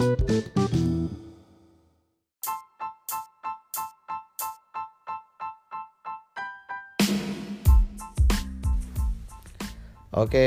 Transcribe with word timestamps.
Oke, 0.00 0.16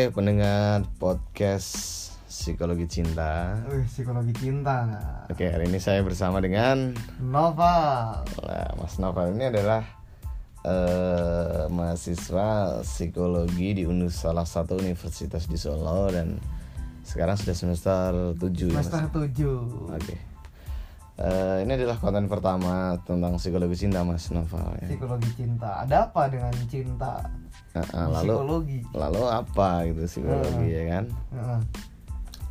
pendengar 0.09 0.81
podcast 0.97 1.69
Psikologi 2.25 2.89
Cinta. 2.89 3.61
Wih, 3.69 3.85
psikologi 3.85 4.33
cinta 4.33 4.89
Oke, 5.29 5.45
hari 5.45 5.69
ini 5.69 5.77
saya 5.77 6.01
bersama 6.01 6.41
dengan 6.41 6.97
Novel 7.21 8.25
Nah, 8.25 8.73
Mas 8.81 8.97
Novel 8.97 9.37
ini 9.37 9.53
adalah 9.53 9.85
eh, 10.65 11.69
mahasiswa 11.69 12.81
psikologi 12.81 13.77
di 13.77 13.85
salah 14.09 14.49
satu 14.49 14.81
universitas 14.81 15.45
di 15.45 15.61
Solo 15.61 16.09
dan 16.09 16.41
sekarang 17.03 17.35
sudah 17.35 17.55
semester 17.55 18.33
7 18.39 18.71
ya, 18.71 18.79
Mas? 18.79 18.87
semester 18.87 19.27
7 19.27 19.93
Oke. 19.93 20.15
Eh, 21.13 21.61
ini 21.61 21.77
adalah 21.77 22.01
konten 22.01 22.25
pertama 22.25 22.97
tentang 23.05 23.37
psikologi 23.37 23.85
cinta 23.85 24.01
Mas 24.01 24.33
Novel 24.33 24.65
ya. 24.81 24.97
Psikologi 24.97 25.29
cinta 25.37 25.85
Ada 25.85 26.09
apa 26.09 26.25
dengan 26.25 26.49
cinta? 26.65 27.21
Nah, 27.77 27.85
ah, 27.93 28.07
lalu 28.17 28.33
Psikologi 28.33 28.79
lalu 28.97 29.21
apa 29.29 29.69
gitu 29.93 30.01
psikologi 30.09 30.67
ya 30.73 30.83
kan? 30.89 31.05
Heeh. 31.37 31.61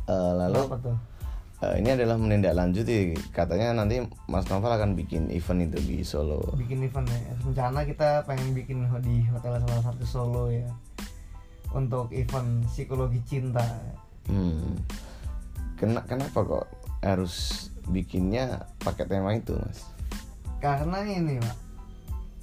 Eh, 0.07 0.31
lalu 0.39 0.61
Apa 0.63 0.77
tuh? 0.79 0.97
Eh, 1.59 1.73
ini 1.83 1.89
adalah 1.91 2.15
menindaklanjuti 2.15 2.95
katanya 3.35 3.83
nanti 3.83 3.99
Mas 4.31 4.47
Novel 4.47 4.71
akan 4.71 4.95
bikin 4.95 5.27
event 5.35 5.67
itu 5.67 5.79
di 5.83 5.97
Solo. 6.07 6.39
Bikin 6.55 6.87
event 6.87 7.07
ya 7.11 7.35
Rencana 7.43 7.83
kita 7.83 8.23
pengen 8.23 8.55
bikin 8.55 8.87
di 9.03 9.27
hotel 9.27 9.59
salah 9.59 9.83
satu 9.91 10.03
Solo 10.07 10.47
ya 10.47 10.71
Untuk 11.75 12.15
event 12.15 12.63
psikologi 12.71 13.19
cinta 13.27 13.67
Hmm. 14.27 14.79
Kena, 15.79 16.03
kenapa 16.07 16.39
kok 16.43 16.67
harus 17.03 17.67
bikinnya 17.91 18.67
pakai 18.83 19.07
tema 19.07 19.35
itu, 19.35 19.55
Mas? 19.57 19.83
Karena 20.63 21.03
ini 21.03 21.43
Pak 21.43 21.57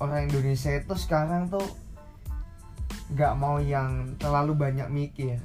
Orang 0.01 0.33
Indonesia 0.33 0.73
itu 0.73 0.95
sekarang 0.97 1.53
tuh 1.53 1.65
nggak 3.13 3.35
mau 3.37 3.61
yang 3.61 4.17
terlalu 4.17 4.57
banyak 4.57 4.89
mikir 4.89 5.41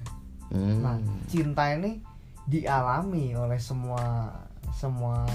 Hmm. 0.53 0.81
Nah, 0.81 0.97
cinta 1.25 1.73
ini 1.73 2.02
dialami 2.45 3.33
oleh 3.33 3.58
semua 3.58 4.30
semua 4.70 5.25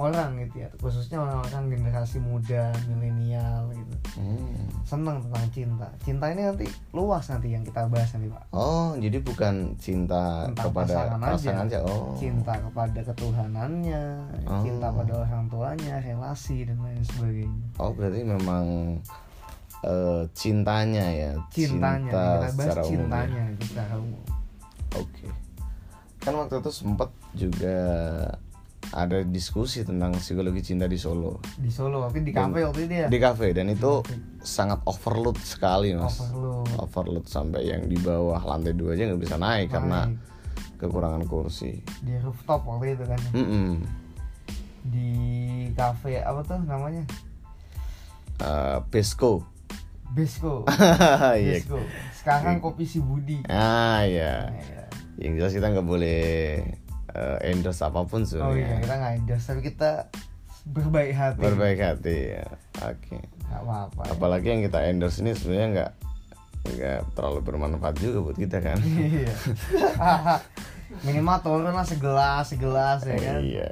orang 0.00 0.40
gitu 0.40 0.64
ya, 0.64 0.68
khususnya 0.80 1.20
orang-orang 1.20 1.68
generasi 1.68 2.16
muda, 2.18 2.72
milenial 2.88 3.68
gitu. 3.70 3.94
Hmm. 4.16 4.56
Senang 4.82 5.20
tentang 5.20 5.46
cinta. 5.52 5.86
Cinta 6.00 6.32
ini 6.32 6.48
nanti 6.48 6.64
luas 6.90 7.28
nanti 7.28 7.52
yang 7.52 7.60
kita 7.60 7.84
bahas 7.86 8.08
nanti, 8.16 8.32
Pak. 8.32 8.42
Oh, 8.50 8.96
jadi 8.96 9.20
bukan 9.20 9.76
cinta 9.76 10.48
Tentang 10.48 10.72
kepada 10.72 10.88
pasangan 10.88 11.20
aja. 11.20 11.32
pasangan 11.36 11.66
aja. 11.68 11.78
Oh. 11.84 12.16
Cinta 12.16 12.52
kepada 12.56 13.00
ketuhanannya, 13.04 14.04
Oh. 14.48 14.62
cinta 14.64 14.86
pada 14.88 15.12
orang 15.20 15.44
tuanya, 15.46 15.94
relasi 16.00 16.64
dan 16.64 16.80
lain 16.80 17.02
sebagainya. 17.04 17.64
Oh, 17.76 17.92
berarti 17.92 18.20
memang 18.24 18.64
eh, 19.80 20.22
cintanya 20.32 21.06
ya. 21.08 21.32
Cintanya, 21.48 22.08
Cinta 22.08 22.10
kita 22.10 22.20
bahas 22.40 22.52
secara 22.52 22.80
umum 22.80 22.88
ya. 22.88 22.96
cintanya 22.96 23.44
secara 23.60 23.94
umum. 23.96 24.22
Oke. 24.96 25.28
Kan 26.20 26.32
waktu 26.36 26.54
itu 26.60 26.70
sempat 26.70 27.08
juga 27.32 27.76
ada 28.90 29.20
diskusi 29.20 29.80
tentang 29.80 30.10
psikologi 30.14 30.64
cinta 30.64 30.84
di 30.84 30.96
Solo. 30.96 31.38
Di 31.54 31.68
Solo, 31.68 32.02
tapi 32.02 32.20
di 32.20 32.32
kafe 32.32 32.64
waktu 32.64 32.80
itu 32.84 32.94
ya. 32.96 33.06
di 33.06 33.18
kafe 33.18 33.52
dan 33.52 33.68
itu 33.68 34.00
sangat 34.38 34.80
overload 34.84 35.36
sekali 35.38 35.92
mas 35.92 36.18
Overload. 36.18 36.66
overload 36.80 37.24
sampai 37.24 37.66
yang 37.66 37.84
di 37.84 37.96
bawah 37.96 38.40
lantai 38.40 38.72
dua 38.72 38.92
aja 38.92 39.06
nggak 39.06 39.20
bisa 39.20 39.36
naik 39.36 39.68
karena 39.68 40.08
Naik. 40.08 40.18
kekurangan 40.76 41.22
kursi 41.24 41.76
di 42.00 42.16
rooftop 42.18 42.64
waktu 42.64 42.94
itu 42.94 43.04
kan. 43.04 43.20
Mm-mm. 43.32 43.70
di 44.82 45.10
kafe 45.72 46.18
apa 46.18 46.40
tuh 46.40 46.58
namanya 46.60 47.04
Eh, 48.40 48.78
Pesco 48.88 49.44
Besko 50.10 50.64
iya 51.36 51.60
Besko 51.60 51.76
sekarang 52.16 52.58
kopi 52.58 52.82
si 52.82 52.98
Budi 52.98 53.44
ah 53.46 54.00
ya 54.02 54.48
Nah, 54.48 54.56
ya. 54.56 54.84
yang 55.20 55.36
jelas 55.36 55.52
kita 55.52 55.68
nggak 55.68 55.84
boleh 55.84 56.64
eh, 57.14 57.50
endorse 57.50 57.82
apa 57.82 58.06
pun 58.06 58.22
oh 58.22 58.26
sebenarnya 58.26 58.58
iya 58.58 58.76
kita 58.82 58.94
nggak 58.96 59.12
endorse 59.22 59.46
tapi 59.50 59.60
kita 59.66 59.90
berbaik 60.66 61.12
hati. 61.16 61.40
Berbaik 61.40 61.80
hati 61.80 62.16
ya. 62.36 62.46
Oke. 62.84 63.18
Nggak 63.48 63.60
apa-apa 63.64 64.00
ya. 64.06 64.10
apalagi 64.14 64.46
yang 64.52 64.62
kita 64.68 64.78
endorse 64.86 65.18
ini 65.24 65.32
sebenarnya 65.34 65.68
nggak 65.72 65.92
nggak 66.60 67.00
terlalu 67.16 67.40
bermanfaat 67.40 67.96
juga 67.98 68.18
buat 68.30 68.36
kita 68.36 68.58
kan? 68.60 68.78
Iya. 68.84 69.32
Minimal 71.06 71.38
turun 71.40 71.72
lah 71.72 71.86
segelas 71.86 72.52
segelas 72.52 73.00
ya 73.06 73.16
kan? 73.16 73.40
Iya. 73.40 73.68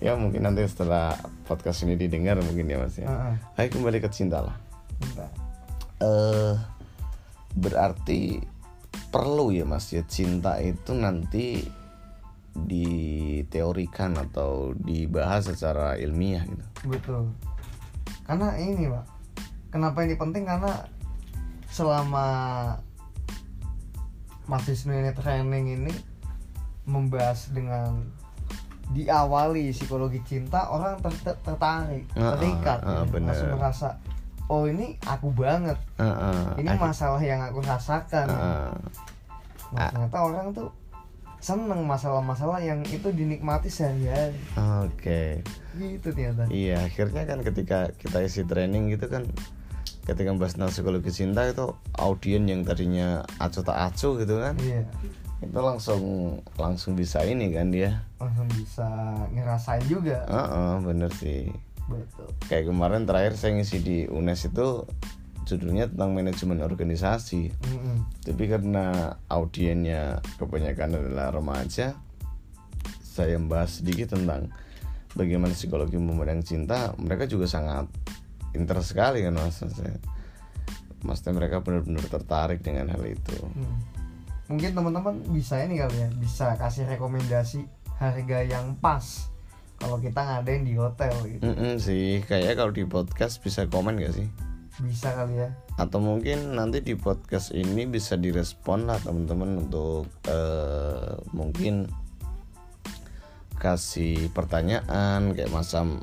Ya 0.00 0.12
mungkin 0.18 0.42
nanti 0.48 0.64
setelah 0.66 1.14
podcast 1.46 1.84
ini 1.84 1.94
didengar 1.94 2.40
mungkin 2.40 2.66
ya 2.66 2.78
mas 2.80 2.96
ya. 2.96 3.06
Heeh. 3.06 3.34
ayo 3.60 3.68
kembali 3.70 3.98
ke 4.00 4.08
cinta 4.10 4.40
lah. 4.42 4.56
Bentar. 5.02 5.30
eh 6.02 6.54
berarti 7.52 8.42
perlu 9.12 9.52
ya 9.52 9.68
mas 9.68 9.92
ya 9.92 10.02
cinta 10.08 10.58
itu 10.58 10.96
nanti 10.96 11.62
diteorikan 12.54 14.12
atau 14.16 14.76
dibahas 14.76 15.48
secara 15.48 15.96
ilmiah 15.96 16.44
gitu. 16.44 16.64
Betul. 16.88 17.22
Karena 18.24 18.54
ini 18.56 18.86
pak. 18.88 19.04
Kenapa 19.72 20.04
ini 20.04 20.14
penting? 20.14 20.44
Karena 20.44 20.84
selama 21.72 22.26
mahasiswa 24.44 24.92
ini 24.92 25.12
training 25.16 25.66
ini 25.80 25.92
membahas 26.84 27.48
dengan 27.54 28.04
diawali 28.92 29.72
psikologi 29.72 30.20
cinta 30.26 30.68
orang 30.68 31.00
ter- 31.00 31.22
ter- 31.24 31.40
tertarik 31.40 32.04
Ah, 32.12 32.36
terikat 32.36 32.78
ah, 32.84 33.00
ah, 33.00 33.04
ya. 33.08 33.18
langsung 33.22 33.50
merasa 33.56 33.88
oh 34.52 34.68
ini 34.68 35.00
aku 35.00 35.32
banget. 35.32 35.78
Heeh, 35.96 36.60
ini 36.60 36.68
akhir- 36.68 36.84
masalah 36.84 37.22
yang 37.22 37.40
aku 37.40 37.64
rasakan. 37.64 38.26
Heeh. 38.28 38.70
nah, 39.72 39.88
ternyata 39.88 40.18
orang 40.20 40.46
tuh 40.52 40.68
seneng 41.42 41.82
masalah-masalah 41.90 42.62
yang 42.62 42.86
itu 42.86 43.10
dinikmati 43.10 43.66
sehari-hari. 43.66 44.38
Oke. 44.86 45.42
Gitu 45.74 46.14
ternyata. 46.14 46.46
Iya 46.46 46.86
akhirnya 46.86 47.26
kan 47.26 47.42
ketika 47.42 47.90
kita 47.98 48.22
isi 48.22 48.46
training 48.46 48.94
gitu 48.94 49.10
kan 49.10 49.26
ketika 50.06 50.30
bahas 50.38 50.54
tentang 50.54 50.70
psikologi 50.70 51.10
cinta 51.10 51.42
itu 51.46 51.74
audien 51.98 52.46
yang 52.46 52.62
tadinya 52.62 53.26
acuh 53.38 53.62
tak 53.62 53.78
acuh 53.90 54.18
gitu 54.18 54.34
kan 54.42 54.58
iya. 54.58 54.82
itu 55.38 55.60
langsung 55.62 56.02
langsung 56.58 56.94
bisa 56.94 57.26
ini 57.26 57.50
kan 57.50 57.74
dia. 57.74 58.06
Langsung 58.22 58.46
bisa 58.54 58.86
ngerasain 59.34 59.82
juga. 59.90 60.22
Heeh, 60.30 60.72
bener 60.86 61.10
sih. 61.18 61.50
Betul. 61.90 62.30
Kayak 62.46 62.70
kemarin 62.70 63.02
terakhir 63.02 63.34
saya 63.34 63.58
ngisi 63.58 63.78
di 63.82 63.98
UNES 64.06 64.54
itu 64.54 64.86
judulnya 65.44 65.90
tentang 65.90 66.10
manajemen 66.14 66.62
organisasi. 66.62 67.50
Mm-mm. 67.50 67.96
tapi 68.22 68.44
karena 68.46 69.16
audiennya 69.26 70.22
kebanyakan 70.38 70.98
adalah 70.98 71.34
remaja 71.34 71.98
saya 73.12 73.36
membahas 73.36 73.84
sedikit 73.84 74.16
tentang 74.16 74.48
bagaimana 75.12 75.52
psikologi 75.52 76.00
memandang 76.00 76.40
cinta. 76.40 76.96
Mereka 76.96 77.28
juga 77.28 77.44
sangat 77.44 77.92
interest 78.56 78.96
sekali 78.96 79.20
kan 79.20 79.36
mas? 79.36 79.60
Saya 79.60 80.00
maksudnya 81.04 81.32
mereka 81.36 81.60
benar-benar 81.60 82.06
tertarik 82.08 82.64
dengan 82.64 82.88
hal 82.94 83.02
itu. 83.04 83.36
Hmm. 83.36 83.78
mungkin 84.50 84.76
teman-teman 84.76 85.16
bisa 85.32 85.64
ini 85.64 85.80
kali 85.80 85.96
ya 85.96 86.08
bisa 86.20 86.52
kasih 86.60 86.84
rekomendasi 86.84 87.64
harga 87.96 88.44
yang 88.44 88.76
pas 88.84 89.32
kalau 89.80 89.96
kita 89.96 90.20
ngadain 90.20 90.68
di 90.68 90.76
hotel 90.76 91.14
gitu. 91.24 91.40
Mm-mm 91.40 91.80
sih 91.80 92.20
kayaknya 92.28 92.54
kalau 92.60 92.72
di 92.74 92.84
podcast 92.84 93.40
bisa 93.40 93.64
komen 93.64 93.96
gak 93.96 94.12
sih 94.12 94.28
bisa 94.80 95.12
kali 95.12 95.36
ya. 95.36 95.50
Atau 95.76 96.00
mungkin 96.00 96.56
nanti 96.56 96.80
di 96.80 96.96
podcast 96.96 97.52
ini 97.52 97.84
bisa 97.84 98.16
direspon 98.16 98.88
lah 98.88 98.96
teman-teman 99.04 99.68
untuk 99.68 100.08
eh, 100.24 101.12
mungkin 101.36 101.90
kasih 103.60 104.32
pertanyaan 104.32 105.36
kayak 105.36 105.52
macam 105.52 106.00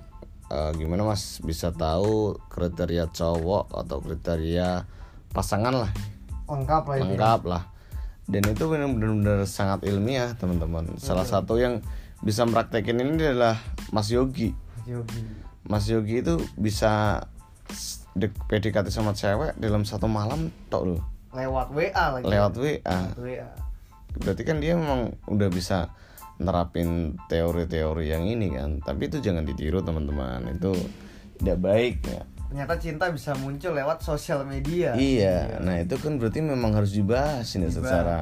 eh, 0.53 0.71
gimana 0.77 1.01
mas? 1.09 1.41
Bisa 1.41 1.73
tahu 1.73 2.37
kriteria 2.53 3.09
cowok 3.09 3.73
atau 3.73 3.97
kriteria 4.05 4.85
pasangan 5.33 5.87
lah. 5.87 5.91
Lengkap 6.45 6.83
lah 6.85 6.95
ya. 6.95 7.01
lengkap 7.05 7.41
lah. 7.49 7.63
Dan 8.29 8.45
itu 8.53 8.69
benar-benar 8.69 9.49
sangat 9.49 9.89
ilmiah 9.89 10.37
teman-teman. 10.37 11.01
Salah 11.01 11.25
satu 11.25 11.57
yang 11.57 11.81
bisa 12.21 12.45
praktekin 12.45 13.01
ini 13.01 13.17
adalah 13.33 13.57
Mas 13.89 14.13
Yogi. 14.13 14.53
Mas 14.53 14.85
Yogi. 14.85 15.21
Mas 15.65 15.85
Yogi 15.89 16.15
itu 16.21 16.35
bisa 16.53 17.25
dek- 18.13 18.37
PDKT 18.45 18.87
sama 18.87 19.11
cewek 19.11 19.53
dalam 19.55 19.83
satu 19.83 20.05
malam 20.05 20.49
tok 20.67 20.83
loh 20.87 21.01
lewat 21.29 21.69
WA 21.69 22.05
lagi. 22.09 22.25
Lewat 22.25 22.53
WA 22.55 22.81
Lewat 22.81 23.17
WA 23.17 23.49
berarti 24.09 24.41
kan 24.41 24.57
dia 24.57 24.73
memang 24.73 25.13
udah 25.29 25.49
bisa 25.49 25.93
nerapin 26.39 27.13
teori-teori 27.27 28.09
yang 28.09 28.23
ini 28.23 28.49
kan. 28.49 28.79
Tapi 28.79 29.05
itu 29.05 29.19
jangan 29.19 29.43
ditiru 29.43 29.83
teman-teman. 29.83 30.49
Itu 30.49 30.73
tidak 31.37 31.59
baik 31.61 31.95
ya. 32.01 32.23
Ternyata 32.49 32.73
cinta 32.81 33.05
bisa 33.11 33.37
muncul 33.37 33.75
lewat 33.75 34.01
sosial 34.01 34.41
media. 34.41 34.95
Iya. 34.95 35.61
Nah 35.61 35.77
itu 35.77 35.99
kan 35.99 36.17
berarti 36.17 36.41
memang 36.41 36.73
harus 36.73 36.89
dibahas 36.89 37.45
ini 37.53 37.67
Dibahas. 37.67 37.75
secara 37.77 38.17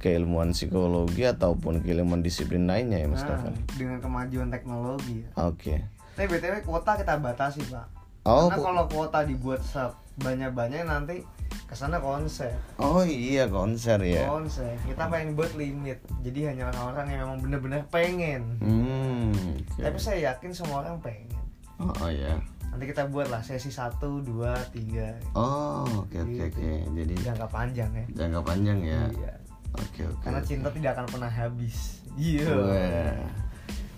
keilmuan 0.00 0.50
psikologi 0.50 1.22
ataupun 1.22 1.78
keilmuan 1.78 2.18
disiplin 2.18 2.64
lainnya 2.64 2.98
ya 2.98 3.06
Mas 3.06 3.20
Nah, 3.20 3.52
dengan 3.70 4.00
kemajuan 4.00 4.48
teknologi 4.48 5.22
ya. 5.22 5.30
oke. 5.38 5.74
Tapi 6.16 6.26
btw 6.26 6.64
kuota 6.64 6.96
kita 6.96 7.20
batasi 7.20 7.60
pak. 7.68 7.99
Oh, 8.22 8.46
Karena 8.46 8.60
kalau 8.62 8.84
kuota 8.86 9.20
dibuat 9.22 9.60
sebanyak-banyak 9.62 10.84
nanti 10.84 11.24
ke 11.64 11.72
sana 11.72 11.96
konser. 11.96 12.50
oh 12.76 13.00
iya 13.00 13.46
konser 13.46 13.96
ya 14.00 14.26
Konser. 14.26 14.74
Kita 14.82 15.06
pengen 15.06 15.32
buat 15.32 15.54
limit. 15.54 15.98
Jadi 16.20 16.44
hanya 16.44 16.68
orang-orang 16.68 17.06
yang 17.08 17.20
memang 17.24 17.38
benar-benar 17.40 17.82
pengen. 17.88 18.58
hmm 18.58 19.30
oke. 19.70 19.80
Tapi 19.80 19.96
saya 19.96 20.18
yakin 20.30 20.50
semua 20.50 20.82
orang 20.82 20.98
pengen. 21.00 21.30
oh, 21.78 21.88
oh 21.96 22.10
ya 22.10 22.36
Nanti 22.70 22.86
kita 22.86 23.02
buat 23.06 23.26
lah 23.26 23.40
sesi 23.40 23.66
1, 23.66 23.98
2, 23.98 24.22
3 24.22 25.34
oh 25.34 25.82
oke 26.00 26.12
oke 26.12 26.28
Gitu. 26.28 26.44
oke 26.44 26.70
jadi 26.94 27.14
Jangka 27.24 27.46
panjang 27.48 27.90
ya. 27.90 28.04
jangka 28.14 28.40
panjang 28.44 28.78
ya 28.80 29.00
Iya. 29.10 29.32
oke 29.74 30.00
oke 30.06 30.22
Karena 30.22 30.38
oke. 30.38 30.46
cinta 30.46 30.68
tidak 30.70 30.90
akan 30.92 31.06
pernah 31.08 31.30
habis. 31.30 31.98
Iya. 32.14 32.46
Wah. 32.46 33.26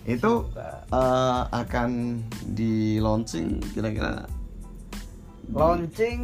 Itu 0.07 0.33
eh, 0.91 1.43
akan 1.51 2.23
di 2.55 2.99
launching 2.99 3.63
kira-kira? 3.73 4.27
Launching 5.53 6.23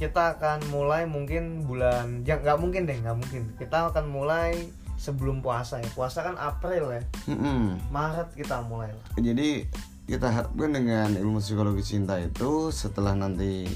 kita 0.00 0.38
akan 0.38 0.64
mulai 0.72 1.04
mungkin 1.04 1.68
bulan 1.68 2.24
ya 2.24 2.40
nggak 2.40 2.56
mungkin 2.56 2.88
deh 2.88 2.96
nggak 3.02 3.18
mungkin. 3.18 3.42
Kita 3.60 3.92
akan 3.92 4.08
mulai 4.08 4.72
sebelum 5.00 5.40
puasa 5.44 5.80
ya. 5.80 5.88
Puasa 5.92 6.24
kan 6.24 6.36
April 6.40 6.92
ya. 6.92 7.02
Mm-mm. 7.28 7.80
Maret 7.92 8.32
kita 8.36 8.64
mulai 8.64 8.92
lah. 8.92 9.06
Jadi 9.18 9.68
kita 10.08 10.26
harapkan 10.26 10.74
dengan 10.74 11.14
ilmu 11.14 11.38
psikologi 11.38 11.84
cinta 11.86 12.18
itu 12.18 12.74
setelah 12.74 13.14
nanti 13.14 13.68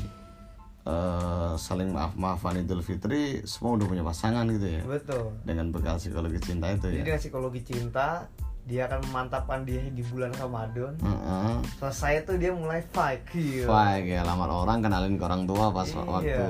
eh, 0.85 1.53
saling 1.57 1.91
maaf-maafan 1.93 2.61
Idul 2.61 2.85
Fitri 2.85 3.45
semua 3.49 3.77
udah 3.81 3.87
punya 3.89 4.05
pasangan 4.05 4.45
gitu 4.53 4.81
ya? 4.81 4.83
Betul. 4.85 5.33
Dengan 5.43 5.73
bekal 5.73 5.97
psikologi 5.97 6.41
cinta 6.45 6.71
itu 6.73 6.89
jadi 6.89 7.01
ya 7.01 7.05
dengan 7.05 7.21
psikologi 7.21 7.61
cinta 7.65 8.29
dia 8.65 8.89
akan 8.89 9.01
memantapkan 9.05 9.61
dia 9.63 9.85
di 9.85 10.01
bulan 10.03 10.33
Ramadan 10.33 10.97
Heeh. 10.97 11.57
selesai 11.77 12.25
itu 12.25 12.33
dia 12.37 12.51
mulai 12.51 12.81
fight 12.87 13.21
Gila. 13.29 13.69
Baik 13.69 14.05
ya 14.11 14.21
lamar 14.23 14.49
orang 14.49 14.81
kenalin 14.81 15.15
ke 15.15 15.23
orang 15.23 15.45
tua 15.45 15.69
pas 15.69 15.85
Iya. 15.85 16.01
waktu 16.03 16.49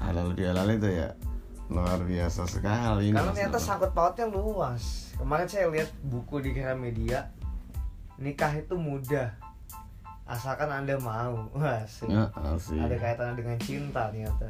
halal 0.00 0.28
bihalal 0.32 0.68
itu 0.70 0.88
ya 0.90 1.08
luar 1.66 1.96
biasa 1.98 2.44
sekali 2.44 3.08
karena 3.08 3.30
ternyata 3.30 3.56
sangkut 3.56 3.92
pautnya 3.92 4.24
luas 4.26 5.12
kemarin 5.16 5.44
saya 5.44 5.68
lihat 5.68 5.88
buku 6.02 6.40
di 6.40 6.52
Gramedia 6.52 7.28
nikah 8.16 8.52
itu 8.52 8.72
mudah 8.74 9.32
asalkan 10.24 10.68
anda 10.68 10.96
mau 10.98 11.48
wah 11.56 11.84
sih. 11.84 12.04
Ya, 12.06 12.28
asik. 12.34 12.76
ada 12.76 12.96
kaitannya 12.96 13.34
dengan 13.34 13.56
cinta 13.58 14.08
ternyata 14.08 14.48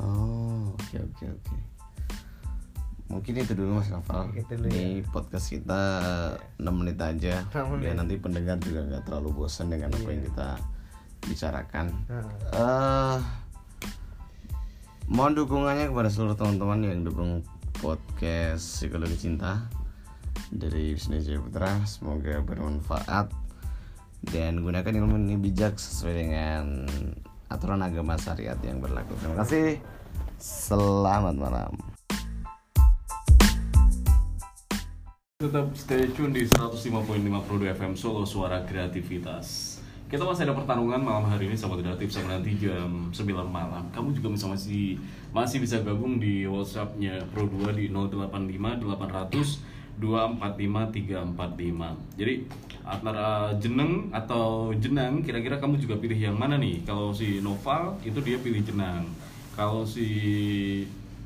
Oh, 0.00 0.72
oke 0.72 0.96
oke 0.96 1.24
oke. 1.28 1.56
Mungkin 3.12 3.44
itu 3.44 3.52
dulu 3.52 3.76
Mas 3.76 3.92
Novel. 3.92 4.32
Dulu 4.32 4.66
Ini 4.72 5.04
podcast 5.12 5.52
kita 5.52 5.80
6 6.56 6.64
menit 6.72 6.96
aja. 6.96 7.44
Biar 7.52 7.92
nanti 7.92 8.16
pendengar 8.16 8.56
juga 8.56 8.88
nggak 8.88 9.04
terlalu 9.04 9.44
bosan 9.44 9.68
dengan 9.68 9.92
apa 9.92 10.08
yang 10.08 10.24
Iya. 10.24 10.28
kita 10.32 10.48
bicarakan. 11.22 11.86
Nah, 12.08 12.24
eh 12.56 13.18
mohon 15.12 15.36
dukungannya 15.36 15.92
kepada 15.92 16.08
seluruh 16.08 16.34
teman-teman 16.34 16.88
yang 16.88 17.04
dukung 17.04 17.44
podcast 17.76 18.80
psikologi 18.80 19.28
cinta 19.28 19.68
dari 20.48 20.96
Wisnu 20.96 21.20
Jaya 21.20 21.42
Putra 21.42 21.84
semoga 21.84 22.40
bermanfaat 22.40 23.28
dan 24.32 24.62
gunakan 24.62 24.88
ilmu 25.04 25.20
ini 25.20 25.36
bijak 25.36 25.76
sesuai 25.76 26.14
dengan 26.14 26.86
aturan 27.50 27.82
agama 27.82 28.16
syariat 28.16 28.56
yang 28.62 28.78
berlaku 28.78 29.12
terima 29.18 29.42
kasih 29.42 29.82
selamat 30.38 31.34
malam 31.36 31.91
Tetap 35.42 35.74
stay 35.74 36.06
tune 36.14 36.30
di 36.30 36.46
105.5 36.46 37.02
Prodo 37.42 37.66
FM 37.66 37.98
Solo 37.98 38.22
Suara 38.22 38.62
Kreativitas. 38.62 39.74
Kita 40.06 40.22
masih 40.22 40.46
ada 40.46 40.54
pertarungan 40.54 41.02
malam 41.02 41.26
hari 41.26 41.50
ini 41.50 41.58
sama 41.58 41.74
tidak 41.82 41.98
tips 41.98 42.14
sampai 42.14 42.38
nanti 42.38 42.54
jam 42.62 43.10
9 43.10 43.26
malam. 43.50 43.82
Kamu 43.90 44.14
juga 44.14 44.30
bisa 44.30 44.46
masih 44.46 45.02
masih 45.34 45.58
bisa 45.58 45.82
gabung 45.82 46.22
di 46.22 46.46
WhatsApp-nya 46.46 47.26
Pro 47.34 47.50
2 47.50 47.74
di 47.74 47.90
085 47.90 48.86
800 48.86 49.98
245 49.98 51.34
345. 51.34 52.22
Jadi 52.22 52.34
antara 52.86 53.50
jeneng 53.58 54.14
atau 54.14 54.70
jenang 54.78 55.26
kira-kira 55.26 55.58
kamu 55.58 55.74
juga 55.82 55.98
pilih 55.98 56.22
yang 56.22 56.38
mana 56.38 56.54
nih? 56.54 56.86
Kalau 56.86 57.10
si 57.10 57.42
Noval 57.42 57.98
itu 58.06 58.22
dia 58.22 58.38
pilih 58.38 58.62
jenang. 58.62 59.10
Kalau 59.58 59.82
si 59.82 60.06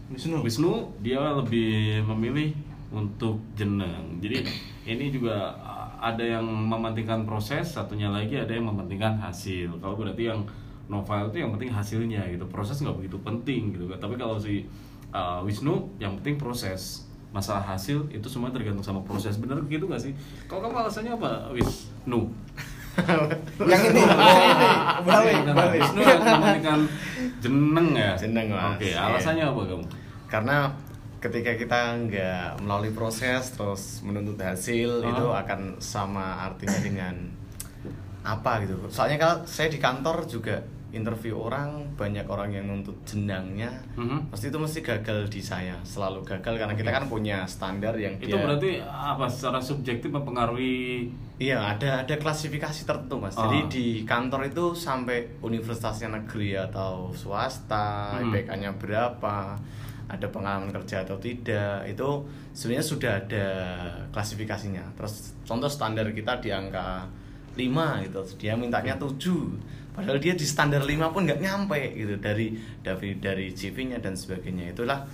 Wisnu. 0.08 0.40
Wisnu 0.40 0.88
dia 1.04 1.20
lebih 1.36 2.00
memilih 2.16 2.54
untuk 2.92 3.42
jeneng. 3.58 4.22
Jadi 4.22 4.46
ini 4.86 5.10
juga 5.10 5.54
ada 5.96 6.22
yang 6.22 6.44
mementingkan 6.44 7.26
proses, 7.26 7.74
satunya 7.74 8.06
lagi 8.12 8.36
ada 8.38 8.52
yang 8.52 8.68
mementingkan 8.68 9.18
hasil. 9.18 9.80
Kalau 9.82 9.96
berarti 9.98 10.30
yang 10.30 10.44
novel 10.86 11.34
itu 11.34 11.42
yang 11.42 11.50
penting 11.50 11.70
hasilnya 11.72 12.22
gitu. 12.30 12.46
Proses 12.46 12.78
nggak 12.78 12.94
begitu 12.94 13.16
penting 13.22 13.74
gitu 13.74 13.90
kan. 13.90 13.98
Tapi 13.98 14.14
kalau 14.14 14.38
si 14.38 14.66
uh, 15.10 15.42
Wisnu 15.42 15.90
yang 15.98 16.14
penting 16.20 16.38
proses. 16.38 17.02
Masalah 17.34 17.60
hasil 17.76 18.06
itu 18.08 18.24
semua 18.32 18.48
tergantung 18.48 18.80
sama 18.80 19.02
proses. 19.04 19.36
Bener 19.36 19.60
gitu 19.68 19.84
gak 19.90 20.00
sih? 20.00 20.14
Kalau 20.48 20.62
kamu 20.64 20.88
alasannya 20.88 21.12
apa, 21.20 21.52
Wisnu? 21.52 22.32
yang 23.68 23.82
ini 23.92 24.02
balik 25.04 25.44
balik 25.52 25.84
Wisnu 25.84 26.00
yang 26.00 26.22
mementingkan 26.22 26.80
jeneng 27.44 27.88
ya. 27.92 28.10
Jeneng, 28.16 28.46
Mas. 28.56 28.80
Oke, 28.80 28.88
Iya. 28.88 28.98
alasannya 29.12 29.44
apa 29.44 29.60
kamu? 29.68 29.84
karena 30.26 30.56
ketika 31.26 31.52
kita 31.54 31.78
nggak 32.00 32.60
melalui 32.60 32.90
proses 32.90 33.50
terus 33.50 33.82
menuntut 34.00 34.38
hasil 34.38 35.00
Ah. 35.00 35.10
itu 35.10 35.24
akan 35.28 35.60
sama 35.76 36.24
artinya 36.44 36.78
dengan 36.78 37.14
apa 38.22 38.58
gitu 38.60 38.74
soalnya 38.88 39.16
kalau 39.16 39.36
saya 39.44 39.66
di 39.66 39.78
kantor 39.78 40.26
juga 40.26 40.58
interview 40.88 41.36
orang 41.36 41.92
banyak 41.92 42.24
orang 42.24 42.50
yang 42.50 42.66
nuntut 42.66 42.96
jenangnya 43.04 43.68
Mhm. 43.94 44.30
pasti 44.30 44.48
itu 44.48 44.56
mesti 44.56 44.80
gagal 44.80 45.28
di 45.28 45.38
saya 45.40 45.76
selalu 45.82 46.24
gagal 46.24 46.56
karena 46.56 46.72
kita 46.72 46.90
kan 46.90 47.04
punya 47.06 47.44
standar 47.44 47.92
yang 47.94 48.16
Itu 48.16 48.32
dia- 48.32 48.40
berarti 48.40 48.70
apa 48.80 49.26
secara 49.26 49.60
subjektif 49.60 50.08
mempengaruhi 50.10 51.10
Iya 51.36 51.60
ada 51.68 52.00
ada 52.00 52.14
klasifikasi 52.16 52.88
tertentu 52.88 53.20
mas. 53.20 53.36
Ah. 53.36 53.44
Jadi 53.44 53.58
di 53.68 53.86
kantor 54.02 54.48
itu 54.48 54.72
sampai 54.72 55.36
universitasnya 55.38 56.08
negeri 56.10 56.56
atau 56.56 57.12
swasta, 57.12 58.16
Hmm. 58.16 58.32
IPK-nya 58.32 58.72
berapa, 58.72 59.52
ada 60.06 60.26
pengalaman 60.30 60.70
kerja 60.70 61.02
atau 61.02 61.18
tidak, 61.18 61.82
itu 61.90 62.08
sebenarnya 62.54 62.86
sudah 62.86 63.12
ada 63.26 63.46
klasifikasinya. 64.14 64.94
Terus 64.94 65.34
contoh 65.42 65.66
standar 65.66 66.06
kita 66.14 66.38
di 66.38 66.54
angka 66.54 67.10
5 67.58 68.06
gitu, 68.06 68.20
dia 68.38 68.54
mintanya 68.54 68.94
7 68.94 69.76
Padahal 69.96 70.20
dia 70.20 70.36
di 70.36 70.44
standar 70.44 70.84
5 70.84 71.08
pun 71.08 71.24
nggak 71.24 71.40
nyampe 71.40 71.80
gitu. 71.96 72.20
Dari 72.20 72.52
dari 72.84 73.16
dari 73.16 73.48
CV-nya 73.56 73.96
dan 73.96 74.12
sebagainya. 74.12 74.76
Itulah 74.76 75.08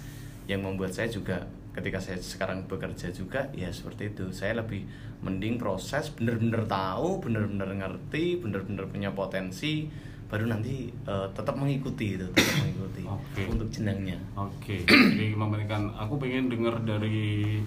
yang 0.51 0.67
membuat 0.67 0.91
saya 0.91 1.07
juga 1.07 1.47
ketika 1.73 2.03
saya 2.03 2.19
sekarang 2.19 2.67
bekerja 2.67 3.15
juga 3.15 3.47
ya 3.55 3.71
seperti 3.71 4.11
itu. 4.11 4.35
Saya 4.35 4.59
lebih 4.59 4.83
mending 5.23 5.55
proses 5.63 6.11
bener-bener 6.11 6.67
tahu 6.67 7.23
bener-bener 7.23 7.71
ngerti 7.79 8.43
bener-bener 8.43 8.91
punya 8.91 9.15
potensi 9.15 9.87
baru 10.33 10.49
nanti 10.49 10.89
eh, 10.89 11.27
tetap 11.37 11.61
mengikuti 11.61 12.17
itu 12.17 12.25
tetap 12.33 12.57
mengikuti 12.65 13.05
Oke. 13.05 13.43
untuk 13.53 13.69
jenangnya 13.69 14.17
Oke, 14.33 14.89
jadi 14.89 15.37
memberikan 15.37 15.93
aku 15.93 16.17
pengen 16.17 16.49
dengar 16.49 16.81
dari 16.89 17.61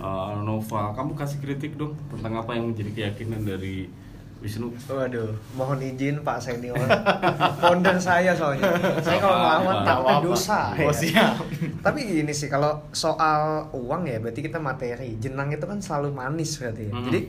uh, 0.00 0.32
Nova, 0.40 0.94
kamu 0.94 1.12
kasih 1.18 1.38
kritik 1.42 1.76
dong 1.76 1.94
tentang 2.14 2.38
apa 2.38 2.54
yang 2.54 2.72
menjadi 2.72 2.90
keyakinan 2.94 3.44
dari 3.44 3.90
Wisnu. 4.38 4.70
Waduh, 4.70 5.34
mohon 5.58 5.82
izin 5.82 6.22
Pak 6.22 6.38
Senior. 6.38 6.78
Founder 7.58 7.98
saya 7.98 8.30
soalnya. 8.30 8.70
Saya 9.02 9.18
kalau 9.18 9.34
ngelawan 9.34 9.76
apa. 9.82 10.22
dosa. 10.22 10.70
Oh, 10.78 10.94
ya. 10.94 10.94
siap. 10.94 11.42
Tapi 11.84 12.06
gini 12.06 12.30
sih, 12.30 12.46
kalau 12.46 12.78
soal 12.94 13.66
uang 13.74 14.06
ya 14.06 14.22
berarti 14.22 14.38
kita 14.38 14.62
materi. 14.62 15.18
Jenang 15.18 15.50
itu 15.50 15.66
kan 15.66 15.82
selalu 15.82 16.14
manis 16.14 16.54
berarti 16.54 16.86
ya. 16.86 16.92
Mhm. 16.94 17.04
Jadi 17.10 17.20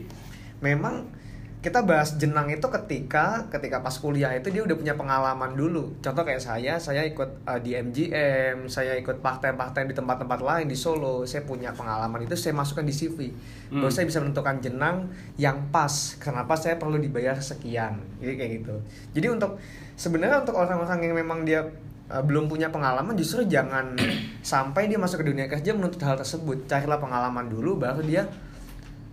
memang 0.62 1.10
kita 1.60 1.84
bahas 1.84 2.16
jenang 2.16 2.48
itu 2.48 2.64
ketika 2.72 3.44
ketika 3.52 3.84
pas 3.84 3.92
kuliah 4.00 4.32
itu 4.32 4.48
dia 4.48 4.64
udah 4.64 4.76
punya 4.80 4.96
pengalaman 4.96 5.52
dulu. 5.52 5.92
Contoh 6.00 6.24
kayak 6.24 6.40
saya, 6.40 6.80
saya 6.80 7.04
ikut 7.04 7.44
uh, 7.44 7.60
di 7.60 7.76
MGM, 7.76 8.64
saya 8.64 8.96
ikut 8.96 9.20
partai-partai 9.20 9.84
di 9.84 9.92
tempat-tempat 9.92 10.40
lain 10.40 10.64
di 10.64 10.72
Solo. 10.72 11.28
Saya 11.28 11.44
punya 11.44 11.76
pengalaman 11.76 12.24
itu 12.24 12.32
saya 12.32 12.56
masukkan 12.56 12.80
di 12.80 12.96
CV. 12.96 13.28
Hmm. 13.68 13.84
Baru 13.84 13.92
saya 13.92 14.08
bisa 14.08 14.24
menentukan 14.24 14.56
jenang 14.64 15.12
yang 15.36 15.68
pas. 15.68 16.16
Kenapa 16.16 16.56
saya 16.56 16.80
perlu 16.80 16.96
dibayar 16.96 17.36
sekian. 17.36 18.00
Jadi 18.24 18.32
kayak 18.40 18.50
gitu. 18.64 18.74
Jadi 19.20 19.26
untuk 19.28 19.60
sebenarnya 20.00 20.40
untuk 20.40 20.56
orang-orang 20.56 21.12
yang 21.12 21.14
memang 21.20 21.44
dia 21.44 21.68
uh, 22.08 22.24
belum 22.24 22.48
punya 22.48 22.72
pengalaman 22.72 23.12
justru 23.20 23.44
jangan 23.44 24.00
sampai 24.40 24.88
dia 24.88 24.96
masuk 24.96 25.20
ke 25.20 25.26
dunia 25.28 25.44
kerja 25.44 25.76
menuntut 25.76 26.00
hal 26.08 26.16
tersebut. 26.16 26.64
Carilah 26.64 26.96
pengalaman 26.96 27.52
dulu 27.52 27.76
baru 27.76 28.00
dia 28.00 28.24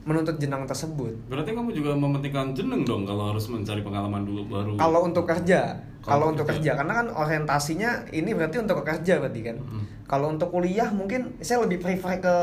menuntut 0.08 0.40
jenang 0.40 0.64
tersebut. 0.64 1.12
Berarti 1.28 1.52
kamu 1.52 1.76
juga 1.76 1.92
mementingkan 1.92 2.56
jeneng 2.56 2.88
dong 2.88 3.04
kalau 3.04 3.36
harus 3.36 3.52
mencari 3.52 3.84
pengalaman 3.84 4.24
dulu 4.24 4.48
baru. 4.48 4.72
Kalau 4.80 5.04
untuk 5.04 5.28
kerja, 5.28 5.76
Kalau 6.00 6.08
kalau 6.08 6.26
untuk 6.32 6.48
kerja. 6.48 6.72
kerja, 6.72 6.80
karena 6.80 6.94
kan 7.04 7.08
orientasinya 7.12 8.08
ini 8.16 8.32
berarti 8.32 8.64
untuk 8.64 8.80
kerja 8.88 9.20
berarti 9.20 9.42
kan. 9.44 9.60
Mm. 9.60 9.84
Kalau 10.08 10.32
untuk 10.32 10.48
kuliah 10.48 10.88
mungkin 10.96 11.36
saya 11.44 11.60
lebih 11.68 11.84
prefer 11.84 12.24
ke 12.24 12.36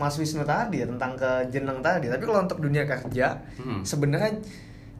Mas 0.00 0.16
Wisnu 0.16 0.48
tadi 0.48 0.80
ya 0.80 0.88
tentang 0.88 1.12
ke 1.12 1.52
jenang 1.52 1.84
tadi. 1.84 2.08
Tapi 2.08 2.24
kalau 2.24 2.40
untuk 2.40 2.64
dunia 2.64 2.88
kerja, 2.88 3.36
Mm. 3.60 3.84
sebenarnya 3.84 4.40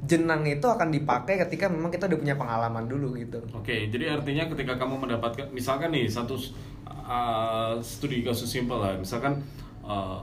jenang 0.05 0.45
itu 0.45 0.65
akan 0.69 0.93
dipakai 0.93 1.41
ketika 1.49 1.73
memang 1.73 1.89
kita 1.89 2.05
udah 2.05 2.21
punya 2.21 2.37
pengalaman 2.37 2.85
dulu 2.85 3.17
gitu. 3.17 3.41
Oke, 3.57 3.89
jadi 3.89 4.21
artinya 4.21 4.45
ketika 4.53 4.77
kamu 4.77 5.09
mendapatkan, 5.09 5.49
misalkan 5.53 5.93
nih 5.93 6.05
satu 6.05 6.37
uh, 6.85 7.77
studi 7.81 8.21
kasus 8.21 8.49
simpel 8.49 8.81
lah, 8.81 8.97
misalkan 8.97 9.41
uh, 9.85 10.21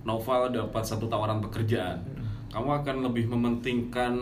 Noval 0.00 0.52
dapat 0.54 0.82
satu 0.82 1.06
tawaran 1.06 1.44
pekerjaan, 1.44 2.00
kamu 2.50 2.82
akan 2.82 2.96
lebih 3.06 3.28
mementingkan 3.28 4.14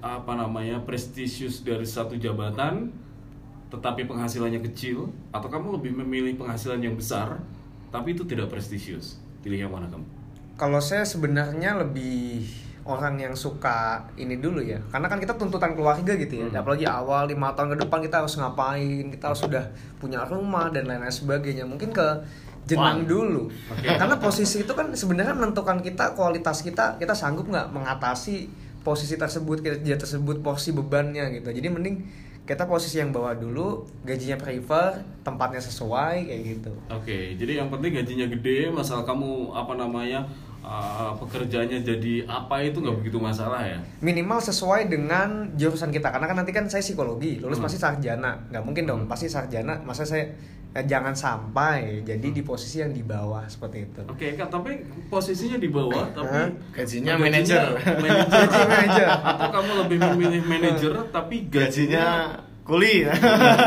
apa 0.00 0.32
namanya 0.34 0.80
prestisius 0.82 1.60
dari 1.62 1.84
satu 1.84 2.16
jabatan, 2.16 2.88
tetapi 3.68 4.08
penghasilannya 4.08 4.64
kecil, 4.72 5.12
atau 5.30 5.48
kamu 5.52 5.76
lebih 5.78 5.92
memilih 6.00 6.40
penghasilan 6.40 6.80
yang 6.80 6.96
besar, 6.96 7.38
tapi 7.92 8.16
itu 8.16 8.24
tidak 8.24 8.48
prestisius. 8.48 9.20
Pilih 9.44 9.68
yang 9.68 9.72
mana 9.72 9.86
kamu? 9.92 10.02
Kalau 10.58 10.82
saya 10.82 11.06
sebenarnya 11.06 11.78
lebih 11.78 12.42
orang 12.88 13.20
yang 13.20 13.34
suka 13.36 14.00
ini 14.16 14.40
dulu 14.40 14.64
ya 14.64 14.80
karena 14.88 15.12
kan 15.12 15.20
kita 15.20 15.36
tuntutan 15.36 15.76
keluarga 15.76 16.16
gitu 16.16 16.40
ya 16.40 16.48
Hmm. 16.48 16.56
apalagi 16.56 16.88
awal 16.88 17.28
lima 17.28 17.52
tahun 17.52 17.76
ke 17.76 17.84
depan 17.84 18.00
kita 18.00 18.24
harus 18.24 18.34
ngapain 18.40 19.12
kita 19.12 19.24
harus 19.28 19.44
sudah 19.44 19.64
punya 20.00 20.24
rumah 20.24 20.72
dan 20.72 20.88
lain-lain 20.88 21.12
sebagainya 21.12 21.68
mungkin 21.68 21.92
ke 21.92 22.08
jenang 22.68 23.00
Wah. 23.00 23.08
dulu 23.08 23.42
Oke. 23.48 23.88
karena 23.90 24.16
posisi 24.18 24.60
itu 24.60 24.70
kan 24.70 24.92
sebenarnya 24.92 25.32
menentukan 25.32 25.80
kita 25.80 26.12
kualitas 26.12 26.60
kita 26.60 26.94
kita 26.96 27.12
sanggup 27.12 27.48
nggak 27.48 27.72
mengatasi 27.72 28.52
posisi 28.78 29.16
tersebut 29.16 29.58
kerja 29.58 29.96
tersebut 29.96 30.38
porsi 30.38 30.70
bebannya 30.70 31.32
gitu 31.34 31.48
jadi 31.50 31.66
mending 31.66 32.04
kita 32.44 32.64
posisi 32.64 32.96
yang 32.96 33.08
bawah 33.08 33.32
dulu 33.34 33.66
gajinya 34.02 34.36
prefer 34.36 34.96
tempatnya 35.20 35.60
sesuai 35.60 36.24
kayak 36.24 36.42
gitu 36.46 36.72
Oke, 36.88 37.34
jadi 37.34 37.60
yang 37.60 37.68
penting 37.68 37.92
gajinya 37.94 38.24
gede, 38.26 38.68
masalah 38.68 39.04
kamu 39.04 39.52
apa 39.52 39.76
namanya 39.76 40.24
uh, 40.58 41.12
pekerjaannya 41.14 41.80
jadi 41.82 42.24
apa 42.24 42.62
itu 42.62 42.80
nggak 42.80 42.96
begitu 42.98 43.20
masalah 43.20 43.60
ya. 43.60 43.76
minimal 44.00 44.40
sesuai 44.40 44.88
dengan 44.88 45.52
jurusan 45.54 45.88
kita 45.88 46.08
karena 46.08 46.24
kan 46.24 46.36
nanti 46.36 46.48
kan 46.50 46.64
saya 46.66 46.80
psikologi 46.80 47.36
lulus 47.36 47.58
Hmm. 47.58 47.68
pasti 47.68 47.76
sarjana 47.76 48.40
nggak 48.48 48.64
mungkin 48.64 48.84
dong 48.86 49.00
Hmm. 49.02 49.10
pasti 49.10 49.28
sarjana 49.28 49.84
masa 49.84 50.08
saya 50.08 50.32
jangan 50.84 51.14
sampai 51.16 52.04
jadi 52.04 52.28
di 52.30 52.42
posisi 52.44 52.84
yang 52.84 52.92
di 52.92 53.02
bawah 53.02 53.42
seperti 53.48 53.78
itu 53.88 54.02
Oke, 54.08 54.34
Kak, 54.34 54.48
tapi 54.50 54.82
posisinya 55.08 55.58
di 55.58 55.68
bawah, 55.70 56.10
tapi 56.10 56.26
Hah? 56.26 56.48
Gajinya 56.74 57.14
gajinya 57.14 57.14
manajer. 57.18 57.66
manajer. 58.66 59.08
Atau 59.08 59.48
kamu 59.54 59.70
lebih 59.86 59.98
memilih 60.02 60.42
manajer, 60.44 60.92
tapi 61.14 61.36
gajinya 61.46 61.68
gajinya 61.68 62.47
kuli 62.68 63.08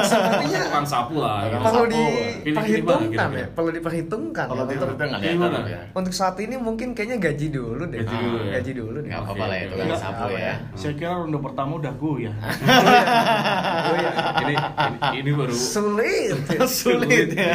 sepertinya 0.05 0.59
tukang 0.69 0.85
sapu 0.85 1.17
lah. 1.17 1.49
ya. 1.49 1.57
perlu 1.57 1.83
sapu. 1.89 1.97
diperhitungkan 2.45 3.29
ya 3.33 3.47
perlu 3.49 3.69
diperhitungkan 3.73 4.45
kalau 4.45 4.63
ya, 4.63 4.69
itu 4.69 4.85
untuk, 4.85 4.93
udah 4.93 5.07
nggak 5.09 5.21
Gimana? 5.25 5.57
ada 5.57 5.69
ya 5.73 5.81
untuk 5.97 6.13
saat 6.13 6.35
ini 6.37 6.55
mungkin 6.61 6.93
kayaknya 6.93 7.17
gaji 7.17 7.47
dulu 7.49 7.83
deh 7.89 7.99
Gaji 8.05 8.15
dulu 8.21 8.37
ya? 8.37 8.51
gaji 8.61 8.71
dulu 8.77 8.97
deh 9.01 9.11
apa-apa 9.11 9.43
lah 9.49 9.57
itu 9.57 9.73
Oke, 9.73 9.81
kan 9.89 9.97
sapu 9.97 10.25
ya 10.29 10.39
ya? 10.39 10.53
Saya 10.77 10.93
kira 10.93 11.13
ronde 11.17 11.39
pertama 11.41 11.71
udah 11.81 11.93
gue 11.97 12.15
ya. 12.21 12.33
Iya. 13.91 14.11
ini, 14.45 14.55
ini 15.17 15.31
baru 15.33 15.53
sulit 15.57 16.37
sulit 16.81 17.27
ya 17.33 17.53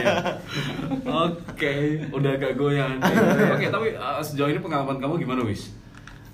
Oke, 1.06 2.02
udah 2.10 2.30
agak 2.34 2.58
goyang. 2.58 2.98
Oke, 3.54 3.66
tapi 3.70 3.94
uh, 3.94 4.18
sejauh 4.20 4.50
ini 4.50 4.58
pengalaman 4.58 4.98
kamu 4.98 5.22
gimana, 5.22 5.46
Wis? 5.46 5.70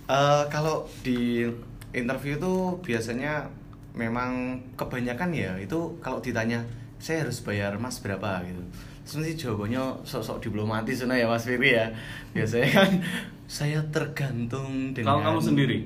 Eh, 0.08 0.42
kalau 0.48 0.88
di 1.04 1.46
interview 1.92 2.40
tuh 2.40 2.80
biasanya 2.82 3.52
memang 3.92 4.30
kebanyakan 4.74 5.30
ya 5.30 5.52
itu 5.56 5.76
kalau 5.98 6.18
ditanya 6.18 6.64
saya 6.96 7.22
harus 7.22 7.40
bayar 7.40 7.76
mas 7.76 7.98
berapa 7.98 8.40
gitu 8.42 8.62
nanti 9.02 9.34
jawabannya 9.36 9.82
sok-sok 10.02 10.38
diplomatis 10.40 10.96
sana 10.96 11.12
ya 11.12 11.26
mas 11.26 11.42
Firly 11.42 11.74
ya 11.74 11.90
biasanya 12.30 12.68
kan 12.72 12.90
saya 13.50 13.82
tergantung 13.90 14.92
dengan 14.92 15.08
Kalau 15.12 15.22
kamu 15.26 15.40
sendiri? 15.42 15.78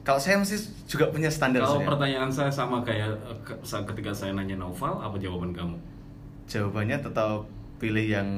kalau 0.00 0.16
saya 0.16 0.36
mesti 0.36 0.56
juga 0.86 1.08
punya 1.08 1.28
standar 1.28 1.60
Kalau 1.60 1.80
saya. 1.80 1.88
pertanyaan 1.88 2.28
saya 2.28 2.48
sama 2.48 2.80
kayak 2.80 3.12
saat 3.60 3.84
ketika 3.86 4.12
saya 4.12 4.32
nanya 4.32 4.54
novel, 4.54 4.94
apa 4.94 5.16
jawaban 5.16 5.50
kamu? 5.50 5.76
jawabannya 6.44 6.96
tetap 6.98 7.44
pilih 7.74 8.06
yang 8.06 8.28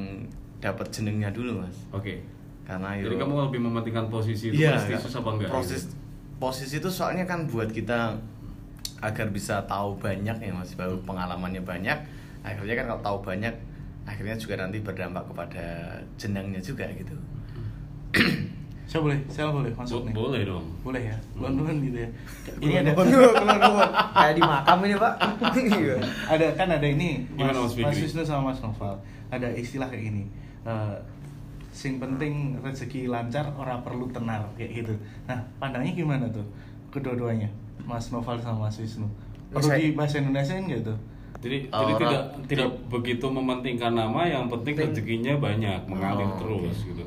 dapat 0.57 0.89
jenengnya 0.89 1.29
dulu 1.29 1.61
mas 1.61 1.77
Oke. 1.91 2.23
karena 2.65 2.97
Jadi 2.97 3.13
yo- 3.13 3.21
kamu 3.21 3.35
lebih 3.47 3.61
mementingkan 3.61 4.07
posisi 4.09 4.49
itu 4.49 4.59
Iya, 4.59 4.79
prestisius 4.81 5.15
apa 5.17 5.29
enggak? 5.29 5.51
Proses 5.53 5.83
posisi 6.37 6.75
itu 6.77 6.89
soalnya 6.89 7.23
kan 7.23 7.45
buat 7.45 7.69
kita 7.69 8.17
agar 8.99 9.27
bisa 9.29 9.61
tahu 9.65 9.97
banyak 9.97 10.37
ya 10.37 10.53
Mas, 10.53 10.73
baru 10.73 10.97
pengalamannya 11.03 11.61
banyak. 11.61 11.99
Akhirnya 12.41 12.75
kan 12.75 12.87
kalau 12.87 13.03
tahu 13.03 13.19
banyak, 13.27 13.55
akhirnya 14.05 14.35
juga 14.35 14.55
nanti 14.57 14.79
berdampak 14.79 15.27
kepada 15.27 15.65
jenangnya 16.15 16.59
juga 16.59 16.87
gitu. 16.93 17.17
Saya 18.87 19.03
boleh, 19.03 19.19
saya 19.27 19.51
boleh 19.51 19.67
Bo- 19.75 19.83
masuk 19.83 20.07
nih. 20.07 20.15
boleh 20.15 20.43
dong. 20.47 20.63
Boleh 20.87 21.11
ya, 21.11 21.17
duluan 21.35 21.83
gitu 21.83 22.07
ya. 22.07 22.11
Ini 22.63 22.87
ada 22.87 22.95
kayak 24.15 24.35
di 24.39 24.43
makam 24.47 24.79
ini 24.87 24.95
pak 24.95 25.13
Iya. 25.59 25.97
ada 26.25 26.47
kan 26.55 26.69
ada 26.71 26.87
ini 26.87 27.27
Gimana, 27.35 27.67
Mas 27.67 27.75
Mas? 27.75 27.83
Mas 27.83 27.99
Wisnu 27.99 28.23
sama 28.23 28.55
Mas 28.55 28.63
Noval 28.63 28.95
ada 29.27 29.51
istilah 29.51 29.91
kayak 29.91 30.07
gini 30.07 30.25
eh, 30.63 30.97
sing 31.69 31.99
penting 31.99 32.57
rezeki 32.63 33.11
lancar 33.11 33.51
ora 33.53 33.83
perlu 33.83 34.07
tenar 34.09 34.47
kayak 34.55 34.87
gitu 34.87 34.95
nah 35.27 35.37
pandangnya 35.59 35.93
gimana 35.93 36.25
tuh 36.31 36.47
kedua-duanya 36.89 37.51
Mas 37.83 38.09
Noval 38.09 38.39
sama 38.39 38.67
Mas 38.67 38.79
Wisnu 38.79 39.05
perlu 39.49 39.69
di 39.71 39.93
bahasa 39.93 40.19
Indonesia 40.19 40.57
gitu 40.57 40.95
Jadi 41.37 41.69
Oh, 41.69 41.85
jadi 41.85 41.93
orang- 41.93 42.01
tidak 42.01 42.23
tidak 42.49 42.71
begitu 42.89 43.27
mementingkan 43.29 43.93
nama, 43.93 44.25
yang 44.25 44.49
penting 44.49 44.73
rezekinya 44.75 45.37
banyak, 45.37 45.85
mengalir 45.85 46.25
Oh, 46.25 46.35
terus 46.35 46.81
gitu. 46.83 47.05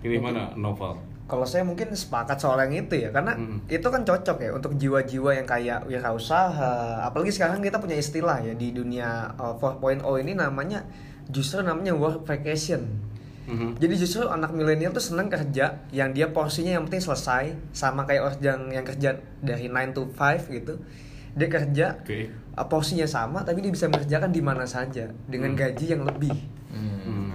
Pilih 0.00 0.18
mana 0.18 0.56
novel? 0.56 0.96
Kalau 1.22 1.44
saya 1.44 1.60
mungkin 1.62 1.92
sepakat 1.92 2.36
soal 2.36 2.58
yang 2.60 2.82
itu 2.82 2.96
ya, 2.98 3.12
karena 3.12 3.36
Mm. 3.36 3.60
itu 3.68 3.84
kan 3.84 4.02
cocok 4.02 4.36
ya 4.38 4.50
untuk 4.50 4.72
jiwa-jiwa 4.74 5.30
yang 5.34 5.44
kayak 5.44 5.84
wirausaha. 5.84 6.72
Apalagi 7.02 7.28
sekarang 7.30 7.60
kita 7.60 7.76
punya 7.76 7.94
istilah 7.94 8.40
ya 8.40 8.52
di 8.52 8.72
dunia 8.72 9.30
uh, 9.36 9.54
4.0 9.54 10.00
ini 10.18 10.32
namanya 10.32 10.88
justru 11.28 11.60
namanya 11.60 11.92
work 11.92 12.24
vacation. 12.24 12.88
Mhm. 13.42 13.74
Jadi 13.76 13.94
justru 13.96 14.22
anak 14.24 14.50
milenial 14.50 14.90
tuh 14.90 15.02
seneng 15.02 15.26
kerja 15.26 15.82
yang 15.90 16.10
dia 16.10 16.30
porsinya 16.30 16.70
yang 16.70 16.86
penting 16.86 17.02
selesai 17.02 17.44
sama 17.70 18.06
kayak 18.06 18.22
orang 18.22 18.70
yang 18.70 18.86
kerja 18.86 19.10
dari 19.38 19.66
9 19.66 19.90
to 19.90 20.06
5 20.08 20.46
gitu. 20.48 20.78
Dia 21.32 21.48
kerja 21.48 21.86
Oke. 21.98 22.30
uh, 22.54 22.66
porsinya 22.66 23.02
sama 23.04 23.42
tapi 23.42 23.58
dia 23.58 23.72
bisa 23.72 23.88
mengerjakan 23.88 24.30
di 24.30 24.38
mana 24.38 24.62
saja 24.62 25.10
dengan 25.26 25.52
Hmm. 25.52 25.58
gaji 25.58 25.86
yang 25.90 26.02
lebih. 26.04 26.36
Hmm. 26.70 27.34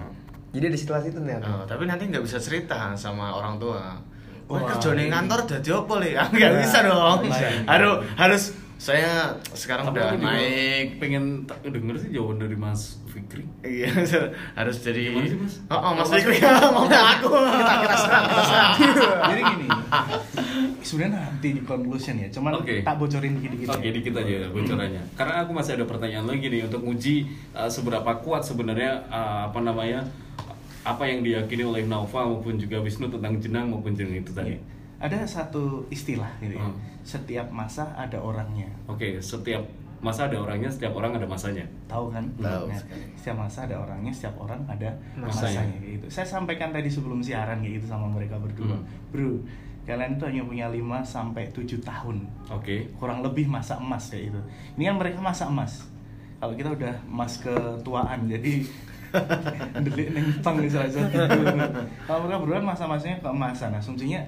Jadi 0.49 0.65
di 0.69 0.77
istilah 0.79 1.03
itu 1.03 1.19
nih. 1.19 1.37
Oh, 1.39 1.67
tapi 1.67 1.85
nanti 1.85 2.07
nggak 2.07 2.23
bisa 2.23 2.39
cerita 2.39 2.95
sama 2.95 3.29
orang 3.29 3.59
tua. 3.59 3.99
Wah, 4.47 4.63
kerja 4.63 4.95
di 4.95 5.05
iya. 5.05 5.11
kantor 5.11 5.39
jadi 5.43 5.69
apa 5.75 5.93
li? 5.99 6.11
Ah, 6.15 6.27
Nggak 6.31 6.49
Nah, 6.49 6.59
bisa 6.63 6.77
dong. 6.81 7.17
bisa. 7.27 7.47
Harus 7.67 7.95
harus 8.15 8.43
saya 8.77 9.33
sekarang 9.57 9.89
Tapi 9.89 9.97
udah 9.97 10.09
naik. 10.21 11.01
Pengen 11.01 11.49
tak 11.49 11.65
denger 11.65 11.97
sih 11.97 12.09
jawaban 12.13 12.37
dari 12.41 12.57
Mas 12.57 13.01
Fikri. 13.09 13.43
Iya, 13.65 13.89
harus 14.53 14.77
jadi. 14.85 15.13
Gimana 15.13 15.27
sih, 15.27 15.39
Mas? 15.41 15.55
Oh, 15.67 15.77
oh, 15.81 15.91
Mas 15.97 16.07
Oh, 16.07 16.13
Mas 16.13 16.21
Fikri 16.21 16.37
mau 16.45 16.85
aku. 17.17 17.29
Kita 17.33 17.73
kita 17.83 17.95
serang, 17.97 18.23
kita 18.29 18.43
serang. 18.45 18.71
jadi 19.33 19.41
gini 19.43 19.67
sebenarnya 20.87 21.19
nanti 21.19 21.47
di 21.51 21.61
conclusion 21.67 22.15
ya 22.15 22.27
cuman 22.31 22.63
Oke. 22.63 22.79
tak 22.79 22.95
bocorin 22.95 23.35
dikit-dikit 23.39 23.67
Oke, 23.75 23.83
ya. 23.83 23.91
dikit 23.91 24.13
aja 24.15 24.47
bocorannya. 24.47 25.01
Karena 25.19 25.33
aku 25.43 25.51
masih 25.51 25.71
ada 25.75 25.85
pertanyaan 25.85 26.25
lagi 26.31 26.47
nih 26.47 26.61
untuk 26.63 26.81
uji 26.87 27.15
uh, 27.51 27.67
seberapa 27.67 28.07
kuat 28.23 28.47
sebenarnya 28.47 29.03
uh, 29.11 29.51
apa 29.51 29.59
namanya 29.59 30.07
apa 30.87 31.03
yang 31.03 31.19
diyakini 31.19 31.67
oleh 31.67 31.83
Naufal 31.83 32.31
maupun 32.31 32.55
juga 32.55 32.79
Wisnu 32.79 33.11
tentang 33.11 33.35
jenang 33.43 33.67
maupun 33.67 33.91
jenang 33.91 34.23
itu 34.23 34.31
tadi. 34.31 34.55
Iya. 34.55 34.76
Ada 34.97 35.17
satu 35.23 35.85
istilah 35.93 36.29
gitu 36.41 36.57
ya. 36.57 36.65
Hmm. 36.65 36.77
setiap 37.05 37.47
masa 37.53 37.87
ada 37.93 38.17
orangnya. 38.19 38.67
Oke, 38.89 39.21
setiap 39.21 39.61
masa 39.97 40.29
ada 40.29 40.37
orangnya, 40.37 40.69
setiap 40.69 40.93
orang 40.93 41.17
ada 41.17 41.25
masanya. 41.25 41.65
tahu 41.89 42.13
kan? 42.13 42.25
Tahu 42.37 42.69
Nah, 42.69 42.77
setiap 43.17 43.37
masa 43.37 43.65
ada 43.65 43.75
orangnya 43.81 44.11
setiap 44.13 44.35
orang 44.37 44.61
ada 44.69 44.89
Masanya. 45.17 45.65
masanya, 45.65 45.77
gitu. 45.81 46.05
Saya 46.09 46.27
sampaikan 46.27 46.69
tadi 46.69 46.89
sebelum 46.89 47.21
siaran 47.21 47.65
gitu 47.65 47.85
sama 47.89 48.05
mereka 48.09 48.37
berdua. 48.37 48.77
Hmm. 48.77 48.85
bro 49.09 49.41
kalian 49.87 50.19
itu 50.19 50.23
hanya 50.27 50.43
punya 50.43 50.67
5 50.67 50.99
sampai 50.99 51.47
7 51.55 51.79
tahun. 51.79 52.27
Oke. 52.51 52.91
kurang 52.99 53.23
lebih 53.23 53.47
masa 53.47 53.79
emas 53.79 54.11
kayak 54.11 54.35
gitu. 54.35 54.41
Ini 54.75 54.83
kan 54.91 54.95
mereka 54.99 55.19
masa 55.23 55.47
emas. 55.47 55.87
Kalau 56.43 56.53
kita 56.59 56.75
udah 56.75 56.95
emas 57.07 57.39
ketuaan 57.39 58.27
jadi 58.27 58.67
delik 59.87 60.11
neng 60.11 60.27
tang 60.43 60.59
misalnya 60.59 61.07
kalau 62.03 62.27
mereka 62.27 62.37
berdua 62.43 62.59
masa-masanya 62.59 63.17
keemasan. 63.23 63.71
Asumsinya 63.73 64.19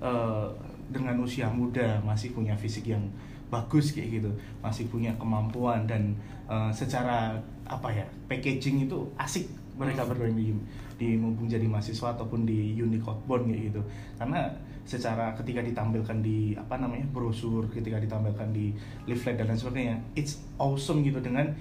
eh, 0.00 0.46
dengan 0.90 1.18
usia 1.20 1.50
muda 1.50 1.98
masih 2.06 2.30
punya 2.32 2.54
fisik 2.54 2.90
yang 2.94 3.02
bagus 3.46 3.94
kayak 3.94 4.18
gitu 4.18 4.30
masih 4.58 4.90
punya 4.90 5.14
kemampuan 5.18 5.86
dan 5.86 6.14
eh, 6.50 6.70
secara 6.74 7.34
apa 7.66 7.90
ya 7.90 8.06
packaging 8.30 8.86
itu 8.86 8.98
asik 9.18 9.46
mereka 9.76 10.08
berdua 10.08 10.32
ini 10.32 10.56
di 10.96 11.20
mumpung 11.20 11.44
jadi 11.44 11.68
mahasiswa 11.68 12.16
ataupun 12.16 12.48
di 12.48 12.80
Unicode 12.80 13.20
Bond 13.28 13.52
kayak 13.52 13.62
gitu. 13.72 13.80
Karena 14.16 14.48
secara 14.88 15.36
ketika 15.36 15.60
ditampilkan 15.60 16.24
di 16.24 16.56
apa 16.56 16.80
namanya 16.80 17.04
brosur 17.12 17.68
ketika 17.68 18.00
ditampilkan 18.00 18.48
di 18.54 18.72
leaflet 19.04 19.36
dan 19.36 19.50
lain 19.50 19.58
sebagainya 19.58 19.96
it's 20.14 20.40
awesome 20.56 21.04
gitu 21.04 21.20
dengan 21.20 21.52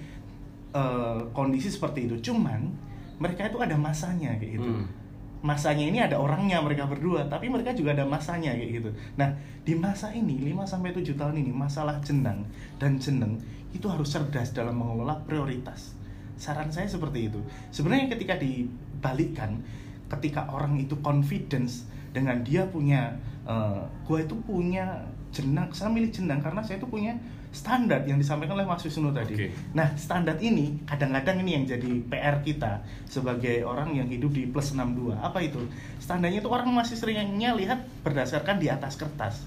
eh, 0.72 1.20
kondisi 1.36 1.68
seperti 1.68 2.08
itu. 2.08 2.32
Cuman 2.32 2.72
mereka 3.20 3.52
itu 3.52 3.60
ada 3.60 3.76
masanya 3.76 4.40
kayak 4.40 4.60
gitu. 4.60 4.72
Hmm. 4.72 4.88
Masanya 5.46 5.86
ini 5.86 6.02
ada 6.02 6.18
orangnya 6.18 6.58
mereka 6.58 6.90
berdua 6.90 7.30
tapi 7.30 7.54
mereka 7.54 7.78
juga 7.78 7.94
ada 7.94 8.02
masanya 8.02 8.58
kayak 8.58 8.82
gitu. 8.82 8.90
Nah 9.22 9.38
di 9.62 9.78
masa 9.78 10.10
ini 10.10 10.42
5 10.42 10.66
sampai 10.66 10.90
7 10.90 11.14
tahun 11.14 11.38
ini 11.38 11.54
masalah 11.54 12.02
jenang 12.02 12.50
dan 12.82 12.98
jeneng 12.98 13.38
itu 13.70 13.86
harus 13.86 14.10
cerdas 14.10 14.50
dalam 14.58 14.74
mengelola 14.74 15.22
prioritas. 15.22 15.94
Saran 16.36 16.74
saya 16.74 16.90
seperti 16.90 17.30
itu. 17.30 17.38
Sebenarnya 17.70 18.10
ketika 18.18 18.42
dibalikkan 18.42 19.62
ketika 20.10 20.50
orang 20.50 20.82
itu 20.82 20.98
confidence 21.06 21.86
dengan 22.10 22.42
dia 22.42 22.66
punya 22.66 23.14
gue 24.10 24.20
itu 24.26 24.34
punya 24.42 25.06
jenang 25.30 25.70
saya 25.70 25.94
milih 25.94 26.10
jenang 26.10 26.42
karena 26.42 26.66
saya 26.66 26.82
itu 26.82 26.90
punya 26.90 27.14
standar 27.56 28.04
yang 28.04 28.20
disampaikan 28.20 28.60
oleh 28.60 28.68
Mas 28.68 28.84
Wisnu 28.84 29.16
tadi 29.16 29.40
Oke. 29.40 29.48
Nah, 29.72 29.96
standar 29.96 30.36
ini 30.44 30.84
kadang-kadang 30.84 31.40
ini 31.40 31.56
yang 31.56 31.64
jadi 31.64 31.92
PR 32.12 32.44
kita 32.44 32.84
sebagai 33.08 33.64
orang 33.64 33.96
yang 33.96 34.12
hidup 34.12 34.36
di 34.36 34.44
plus 34.44 34.76
62. 34.76 35.16
Apa 35.16 35.40
itu? 35.40 35.64
Standarnya 36.04 36.44
itu 36.44 36.52
orang 36.52 36.68
masih 36.76 37.00
seringnya 37.00 37.56
lihat 37.56 37.88
berdasarkan 38.04 38.60
di 38.60 38.68
atas 38.68 39.00
kertas, 39.00 39.40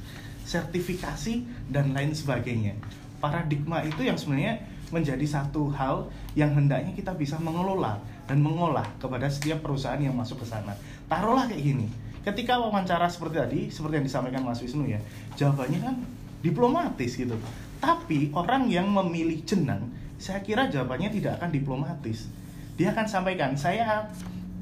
sertifikasi 0.48 1.44
dan 1.68 1.92
lain 1.92 2.16
sebagainya. 2.16 2.80
Paradigma 3.20 3.84
itu 3.84 4.00
yang 4.00 4.16
sebenarnya 4.16 4.64
menjadi 4.88 5.26
satu 5.28 5.68
hal 5.76 6.08
yang 6.32 6.56
hendaknya 6.56 6.96
kita 6.96 7.12
bisa 7.12 7.36
mengelola 7.36 8.00
dan 8.24 8.40
mengolah 8.40 8.88
kepada 8.96 9.28
setiap 9.28 9.60
perusahaan 9.60 10.00
yang 10.00 10.16
masuk 10.16 10.40
ke 10.40 10.46
sana. 10.48 10.72
Taruhlah 11.12 11.44
kayak 11.44 11.60
gini. 11.60 11.88
Ketika 12.24 12.60
wawancara 12.60 13.08
seperti 13.08 13.36
tadi, 13.36 13.60
seperti 13.68 13.94
yang 14.00 14.06
disampaikan 14.08 14.42
Mas 14.44 14.60
Wisnu 14.60 14.84
ya, 14.84 15.00
jawabannya 15.36 15.80
kan 15.80 15.96
diplomatis 16.44 17.16
gitu. 17.16 17.36
Tapi 17.78 18.34
orang 18.34 18.66
yang 18.66 18.90
memilih 18.90 19.38
jenang, 19.46 19.86
saya 20.18 20.42
kira 20.42 20.66
jawabannya 20.66 21.14
tidak 21.14 21.38
akan 21.38 21.50
diplomatis. 21.54 22.26
Dia 22.74 22.90
akan 22.90 23.06
sampaikan, 23.06 23.54
saya 23.54 24.10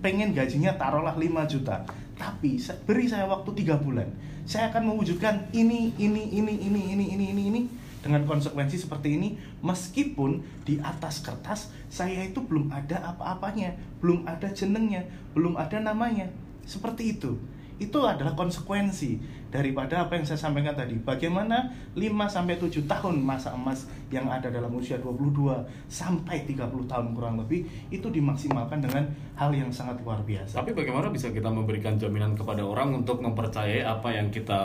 pengen 0.04 0.36
gajinya 0.36 0.76
taruhlah 0.76 1.16
5 1.16 1.48
juta. 1.48 1.84
Tapi 2.16 2.60
beri 2.84 3.08
saya 3.08 3.28
waktu 3.28 3.52
tiga 3.56 3.76
bulan. 3.80 4.08
Saya 4.46 4.72
akan 4.72 4.92
mewujudkan 4.92 5.52
ini, 5.52 5.92
ini, 5.96 6.32
ini, 6.32 6.54
ini, 6.64 6.82
ini, 6.92 7.06
ini, 7.12 7.26
ini, 7.32 7.42
ini 7.50 7.60
dengan 8.04 8.24
konsekuensi 8.28 8.76
seperti 8.78 9.16
ini. 9.16 9.28
Meskipun 9.64 10.44
di 10.64 10.80
atas 10.80 11.24
kertas 11.24 11.72
saya 11.88 12.24
itu 12.24 12.44
belum 12.44 12.72
ada 12.72 13.00
apa-apanya, 13.16 13.76
belum 14.00 14.28
ada 14.28 14.52
jenengnya, 14.52 15.08
belum 15.32 15.56
ada 15.56 15.80
namanya. 15.80 16.28
Seperti 16.64 17.16
itu 17.16 17.36
itu 17.76 17.98
adalah 18.00 18.32
konsekuensi 18.32 19.20
daripada 19.52 20.08
apa 20.08 20.16
yang 20.16 20.24
saya 20.24 20.40
sampaikan 20.40 20.72
tadi. 20.72 20.96
Bagaimana 20.96 21.68
5 21.92 22.02
sampai 22.28 22.56
7 22.56 22.88
tahun 22.88 23.20
masa 23.20 23.52
emas 23.52 23.88
yang 24.08 24.28
ada 24.28 24.48
dalam 24.48 24.72
usia 24.72 24.96
22 24.96 25.60
sampai 25.88 26.48
30 26.48 26.88
tahun 26.88 27.06
kurang 27.12 27.36
lebih 27.40 27.68
itu 27.92 28.08
dimaksimalkan 28.08 28.80
dengan 28.80 29.04
hal 29.36 29.52
yang 29.52 29.68
sangat 29.68 30.00
luar 30.00 30.20
biasa. 30.24 30.60
Tapi 30.64 30.72
bagaimana 30.72 31.12
bisa 31.12 31.28
kita 31.28 31.52
memberikan 31.52 32.00
jaminan 32.00 32.32
kepada 32.32 32.64
orang 32.64 32.96
untuk 33.04 33.20
mempercayai 33.20 33.84
apa 33.84 34.08
yang 34.12 34.32
kita 34.32 34.60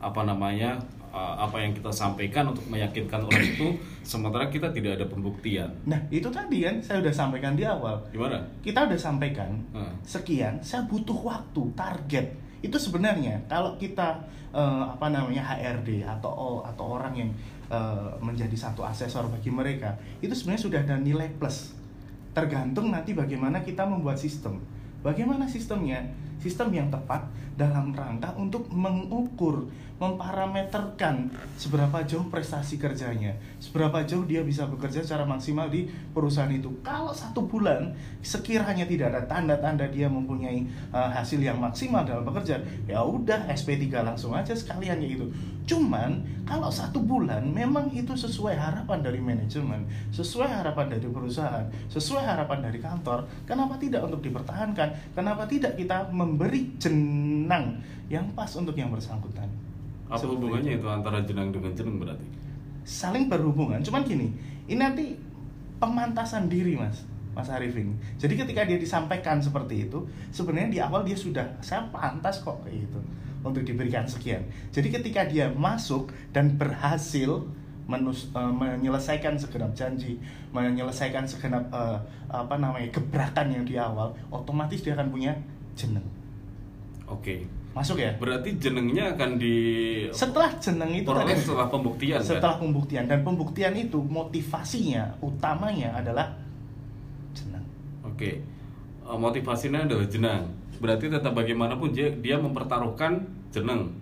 apa 0.00 0.20
namanya 0.24 0.80
uh, 1.12 1.36
apa 1.36 1.60
yang 1.60 1.76
kita 1.76 1.92
sampaikan 1.92 2.48
untuk 2.48 2.64
meyakinkan 2.72 3.20
orang 3.22 3.44
itu 3.44 3.76
sementara 4.00 4.48
kita 4.48 4.72
tidak 4.72 4.98
ada 4.98 5.06
pembuktian. 5.06 5.68
Nah, 5.84 6.00
itu 6.08 6.26
tadi 6.32 6.64
kan 6.64 6.80
saya 6.80 7.04
sudah 7.04 7.14
sampaikan 7.14 7.52
di 7.52 7.68
awal. 7.68 8.00
Gimana? 8.10 8.40
Kita 8.64 8.88
udah 8.88 8.98
sampaikan 8.98 9.52
Hmm. 9.76 9.92
sekian, 10.02 10.58
saya 10.64 10.88
butuh 10.88 11.14
waktu, 11.22 11.62
target. 11.76 12.26
Itu 12.64 12.80
sebenarnya 12.80 13.36
kalau 13.46 13.76
kita 13.76 14.24
eh, 14.52 14.84
apa 14.84 15.08
namanya 15.12 15.40
HRD 15.44 16.04
atau 16.04 16.64
atau 16.64 16.84
orang 16.96 17.12
yang 17.16 17.30
eh, 17.68 18.10
menjadi 18.20 18.56
satu 18.56 18.80
asesor 18.84 19.28
bagi 19.28 19.52
mereka, 19.52 19.92
itu 20.24 20.32
sebenarnya 20.32 20.62
sudah 20.64 20.80
ada 20.80 20.96
nilai 20.96 21.28
plus. 21.36 21.76
Tergantung 22.32 22.88
nanti 22.88 23.12
bagaimana 23.12 23.60
kita 23.60 23.84
membuat 23.84 24.16
sistem. 24.16 24.60
Bagaimana 25.04 25.44
sistemnya? 25.44 26.00
Sistem 26.40 26.74
yang 26.74 26.88
tepat 26.90 27.22
dalam 27.56 27.92
rangka 27.92 28.32
untuk 28.36 28.68
mengukur, 28.72 29.68
memparameterkan 30.02 31.30
seberapa 31.54 32.02
jauh 32.02 32.26
prestasi 32.26 32.74
kerjanya, 32.74 33.38
seberapa 33.62 34.02
jauh 34.02 34.26
dia 34.26 34.42
bisa 34.42 34.66
bekerja 34.66 34.98
secara 34.98 35.22
maksimal 35.22 35.70
di 35.70 35.86
perusahaan 36.10 36.50
itu. 36.50 36.74
Kalau 36.82 37.14
satu 37.14 37.46
bulan 37.46 37.94
sekiranya 38.18 38.82
tidak 38.82 39.14
ada 39.14 39.22
tanda-tanda 39.30 39.86
dia 39.86 40.10
mempunyai 40.10 40.66
uh, 40.90 41.06
hasil 41.14 41.38
yang 41.38 41.62
maksimal 41.62 42.02
dalam 42.02 42.26
bekerja, 42.26 42.58
ya 42.90 42.98
udah 43.06 43.46
SP3 43.54 44.02
langsung 44.02 44.34
aja 44.34 44.50
sekalian 44.50 44.98
ya 44.98 45.08
itu. 45.14 45.30
Cuman 45.62 46.26
kalau 46.42 46.66
satu 46.74 46.98
bulan 46.98 47.46
memang 47.46 47.94
itu 47.94 48.18
sesuai 48.18 48.58
harapan 48.58 48.98
dari 48.98 49.22
manajemen, 49.22 49.86
sesuai 50.10 50.50
harapan 50.50 50.98
dari 50.98 51.06
perusahaan, 51.06 51.62
sesuai 51.86 52.26
harapan 52.26 52.66
dari 52.66 52.82
kantor, 52.82 53.30
kenapa 53.46 53.78
tidak 53.78 54.10
untuk 54.10 54.26
dipertahankan? 54.26 55.14
Kenapa 55.14 55.46
tidak 55.46 55.78
kita 55.78 56.10
memberi 56.10 56.74
jenang 57.42 57.82
yang 58.06 58.24
pas 58.38 58.48
untuk 58.54 58.78
yang 58.78 58.94
bersangkutan? 58.94 59.50
Apa 60.06 60.22
Seperti 60.22 60.38
hubungannya 60.38 60.72
itu 60.78 60.86
antara 60.86 61.18
jenang 61.26 61.50
dengan 61.50 61.72
jeneng 61.74 61.98
berarti? 61.98 62.42
saling 62.82 63.30
berhubungan. 63.30 63.80
Cuman 63.82 64.02
gini, 64.02 64.30
ini 64.66 64.78
nanti 64.78 65.14
pemantasan 65.78 66.50
diri, 66.50 66.78
Mas. 66.78 67.06
Mas 67.32 67.48
Arifin. 67.48 67.96
Jadi 68.20 68.36
ketika 68.36 68.68
dia 68.68 68.76
disampaikan 68.76 69.40
seperti 69.40 69.88
itu, 69.88 70.04
sebenarnya 70.28 70.68
di 70.68 70.78
awal 70.84 71.00
dia 71.00 71.16
sudah 71.16 71.48
saya 71.64 71.88
pantas 71.88 72.44
kok 72.44 72.60
kayak 72.60 72.84
gitu 72.84 73.00
untuk 73.40 73.64
diberikan 73.64 74.04
sekian. 74.04 74.44
Jadi 74.68 74.92
ketika 74.92 75.24
dia 75.24 75.48
masuk 75.48 76.12
dan 76.36 76.60
berhasil 76.60 77.40
menus, 77.88 78.28
eh, 78.36 78.52
menyelesaikan 78.52 79.40
segenap 79.40 79.72
janji, 79.72 80.20
menyelesaikan 80.52 81.24
segenap 81.24 81.72
eh, 81.72 81.98
apa 82.28 82.54
namanya 82.60 82.92
gebrakan 82.92 83.48
yang 83.48 83.64
di 83.64 83.80
awal, 83.80 84.12
otomatis 84.28 84.84
dia 84.84 84.92
akan 84.92 85.08
punya 85.08 85.32
jeneng. 85.72 86.04
Oke. 87.12 87.44
Masuk 87.72 87.96
ya? 87.96 88.12
Berarti 88.16 88.52
jenengnya 88.56 89.12
akan 89.12 89.36
di 89.36 89.56
Setelah 90.10 90.52
jeneng 90.58 90.92
itu 90.92 91.08
tadi- 91.08 91.36
setelah 91.36 91.68
pembuktian 91.68 92.18
kan? 92.18 92.26
setelah 92.26 92.56
pembuktian 92.58 93.04
dan 93.06 93.20
pembuktian 93.22 93.72
itu 93.72 93.96
motivasinya 94.02 95.16
utamanya 95.20 95.96
adalah 95.96 96.36
jenang 97.32 97.64
Oke. 98.02 98.44
Eh, 99.02 99.18
motivasinya 99.18 99.82
adalah 99.82 100.04
jenang. 100.04 100.52
Berarti 100.78 101.08
tetap 101.08 101.32
bagaimanapun 101.32 101.90
dia, 101.90 102.12
dia 102.12 102.36
mempertaruhkan 102.36 103.24
jeneng. 103.48 103.92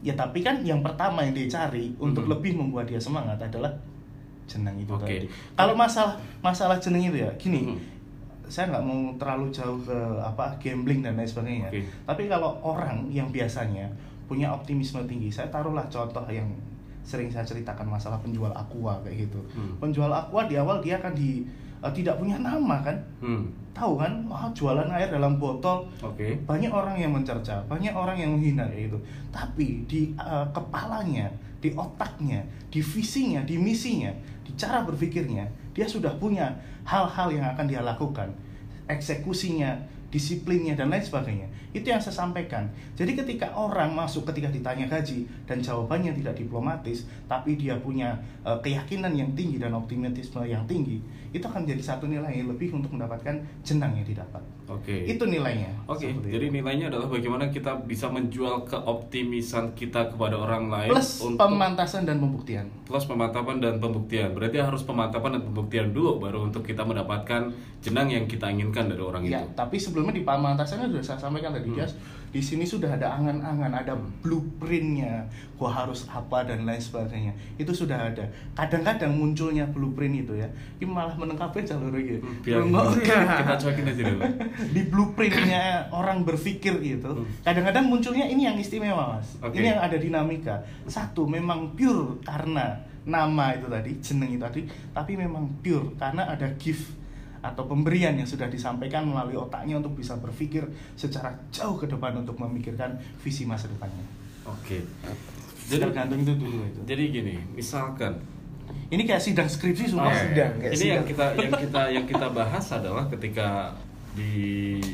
ya 0.00 0.10
tapi 0.12 0.42
kan 0.42 0.58
yang 0.62 0.82
pertama 0.82 1.22
yang 1.22 1.30
dicari 1.30 1.94
untuk 1.96 2.26
Mhm. 2.26 2.30
lebih 2.34 2.52
membuat 2.58 2.90
dia 2.90 2.98
semangat 2.98 3.38
adalah 3.38 3.70
jenang 4.44 4.74
itu 4.74 4.90
Oke. 4.90 5.06
tadi 5.06 5.30
kalau 5.54 5.78
masalah 5.78 6.18
masalah 6.42 6.74
jeneng 6.76 7.06
itu 7.06 7.22
ya 7.22 7.30
gini 7.38 7.70
Mhm. 7.70 7.78
Saya 8.52 8.68
nggak 8.68 8.84
mau 8.84 9.00
terlalu 9.16 9.48
jauh 9.48 9.80
ke 9.80 9.96
apa 10.20 10.52
gambling 10.60 11.00
dan 11.00 11.16
lain 11.16 11.24
sebagainya 11.24 11.72
Oke. 11.72 11.80
tapi 12.04 12.28
kalau 12.28 12.52
orang 12.60 13.08
yang 13.08 13.32
biasanya 13.32 13.88
punya 14.28 14.52
optimisme 14.52 15.00
tinggi 15.04 15.28
saya 15.28 15.48
taruhlah 15.48 15.88
contoh 15.88 16.20
yang 16.28 16.44
sering 17.00 17.26
saya 17.26 17.42
ceritakan 17.42 17.88
masalah 17.88 18.20
penjual 18.20 18.52
aqua 18.52 19.00
kayak 19.00 19.24
gitu 19.24 19.40
Hmm. 19.50 19.72
penjual 19.80 20.06
aqua 20.06 20.44
di 20.44 20.54
awal 20.54 20.78
dia 20.78 20.96
akan 20.96 21.12
di 21.12 21.42
eh, 21.80 21.92
tidak 21.92 22.14
punya 22.16 22.36
nama 22.36 22.78
kan 22.78 22.94
Hmm. 23.18 23.48
tahu 23.72 23.96
kan 23.96 24.12
wah 24.28 24.46
jualan 24.52 24.86
air 24.86 25.08
dalam 25.08 25.34
botol 25.34 25.88
Oke. 25.98 26.36
banyak 26.44 26.68
orang 26.68 26.94
yang 26.94 27.10
mencerca 27.10 27.64
banyak 27.66 27.90
orang 27.90 28.14
yang 28.14 28.36
menghina 28.36 28.68
kayak 28.68 28.86
gitu 28.86 28.98
tapi 29.32 29.82
di 29.88 30.12
uh, 30.14 30.44
kepalanya 30.52 31.32
di 31.58 31.72
otaknya 31.72 32.44
di 32.68 32.78
visinya 32.78 33.40
di 33.42 33.56
misinya 33.56 34.12
di 34.44 34.52
cara 34.54 34.84
berpikirnya 34.84 35.48
dia 35.72 35.88
sudah 35.88 36.12
punya 36.20 36.52
hal-hal 36.84 37.32
yang 37.32 37.46
akan 37.56 37.66
dia 37.68 37.80
lakukan. 37.80 38.28
Eksekusinya 38.88 39.76
disiplinnya 40.12 40.76
dan 40.76 40.92
lain 40.92 41.00
sebagainya 41.00 41.48
itu 41.72 41.88
yang 41.88 41.98
saya 41.98 42.12
sampaikan 42.12 42.68
jadi 42.92 43.16
ketika 43.16 43.48
orang 43.56 43.96
masuk 43.96 44.28
ketika 44.28 44.52
ditanya 44.52 44.84
gaji 44.84 45.24
dan 45.48 45.64
jawabannya 45.64 46.12
tidak 46.20 46.36
diplomatis 46.36 47.08
tapi 47.24 47.56
dia 47.56 47.80
punya 47.80 48.12
uh, 48.44 48.60
keyakinan 48.60 49.16
yang 49.16 49.32
tinggi 49.32 49.56
dan 49.56 49.72
optimisme 49.72 50.44
yang 50.44 50.68
tinggi 50.68 51.00
itu 51.32 51.40
akan 51.48 51.64
jadi 51.64 51.80
satu 51.80 52.04
nilai 52.12 52.28
yang 52.28 52.52
lebih 52.52 52.76
untuk 52.76 52.92
mendapatkan 52.92 53.40
jenang 53.64 53.96
yang 53.96 54.04
didapat 54.04 54.44
Oke. 54.68 55.08
itu 55.08 55.24
nilainya 55.24 55.72
Oke, 55.88 56.12
Seperti 56.12 56.28
jadi 56.28 56.46
itu. 56.52 56.56
nilainya 56.60 56.86
adalah 56.92 57.08
bagaimana 57.08 57.48
kita 57.48 57.72
bisa 57.88 58.12
menjual 58.12 58.68
keoptimisan 58.68 59.72
kita 59.72 60.12
kepada 60.12 60.36
orang 60.36 60.68
lain 60.68 60.92
plus 60.92 61.24
untuk 61.24 61.40
pemantasan 61.40 62.04
dan 62.04 62.20
pembuktian 62.20 62.68
plus 62.84 63.08
pemantapan 63.08 63.56
dan 63.56 63.80
pembuktian. 63.80 64.36
Berarti 64.36 64.60
harus 64.60 64.84
pemantapan 64.84 65.40
dan 65.40 65.42
pembuktian 65.48 65.96
dulu 65.96 66.20
baru 66.20 66.44
untuk 66.44 66.60
kita 66.60 66.84
mendapatkan 66.84 67.48
jenang 67.80 68.08
yang 68.12 68.24
kita 68.28 68.52
inginkan 68.52 68.92
dari 68.92 69.00
orang 69.00 69.24
ya 69.24 69.42
itu. 69.42 69.56
tapi 69.56 69.80
sebelumnya 70.02 70.18
di 70.18 70.26
pemantasannya 70.26 70.86
sudah 70.90 71.04
saya 71.06 71.18
sampaikan 71.22 71.54
tadi 71.54 71.70
tadi 71.70 71.78
dia 71.78 71.86
di 72.32 72.40
sini 72.40 72.64
sudah 72.64 72.96
ada 72.96 73.12
angan-angan, 73.20 73.68
ada 73.68 73.92
blueprintnya, 74.24 75.20
gua 75.60 75.68
harus 75.68 76.08
apa 76.08 76.48
dan 76.48 76.64
lain 76.64 76.80
sebagainya. 76.80 77.28
Itu 77.60 77.76
sudah 77.76 78.08
ada. 78.08 78.24
Kadang-kadang 78.56 79.12
munculnya 79.12 79.68
blueprint 79.68 80.24
itu 80.24 80.40
ya, 80.40 80.48
ini 80.80 80.88
malah 80.88 81.12
menengkapi 81.12 81.60
jalur 81.60 81.92
gitu. 82.00 82.24
Biar 82.40 82.64
kita 82.64 83.52
aja 83.60 84.02
dulu. 84.08 84.20
di 84.74 84.82
blueprintnya 84.88 85.92
orang 85.92 86.24
berpikir 86.24 86.80
gitu 86.80 87.28
kadang-kadang 87.44 87.84
munculnya 87.86 88.24
ini 88.24 88.48
yang 88.48 88.56
istimewa 88.56 89.16
mas 89.18 89.36
Oke. 89.44 89.60
ini 89.60 89.68
yang 89.74 89.80
ada 89.82 89.96
dinamika 90.00 90.64
satu 90.88 91.28
memang 91.28 91.76
pure 91.76 92.22
karena 92.24 92.80
nama 93.02 93.52
itu 93.52 93.66
tadi 93.66 93.92
jeneng 94.00 94.30
itu 94.38 94.42
tadi 94.42 94.60
tapi 94.94 95.18
memang 95.18 95.44
pure 95.60 95.92
karena 95.98 96.30
ada 96.30 96.48
gift 96.56 97.01
atau 97.42 97.66
pemberian 97.66 98.14
yang 98.14 98.24
sudah 98.24 98.46
disampaikan 98.46 99.02
melalui 99.02 99.34
otaknya 99.34 99.76
untuk 99.76 99.92
bisa 99.92 100.14
berpikir 100.16 100.62
secara 100.94 101.34
jauh 101.50 101.74
ke 101.74 101.84
depan 101.84 102.14
untuk 102.16 102.38
memikirkan 102.38 102.94
visi 103.18 103.42
masa 103.42 103.66
depannya. 103.66 104.06
Oke. 104.44 104.86
jadi 105.62 105.68
Jadi 105.68 105.82
tergantung 105.84 106.18
itu 106.20 106.34
dulu 106.36 106.62
itu. 106.64 106.80
jadi 106.82 107.02
gini, 107.10 107.34
misalkan. 107.52 108.14
Ini 108.88 109.02
kayak 109.02 109.20
sidang 109.20 109.46
skripsi 109.46 109.90
Oh, 109.90 109.98
semua 109.98 110.12
sidang. 110.12 110.52
kayak 110.56 110.72
ini 110.72 110.84
yang 110.86 111.02
sidang. 111.02 111.04
kita 111.04 111.26
yang 111.36 111.52
kita 111.58 111.82
yang 111.90 112.06
kita 112.06 112.26
bahas 112.30 112.64
adalah 112.70 113.04
ketika 113.06 113.74
di 114.12 114.32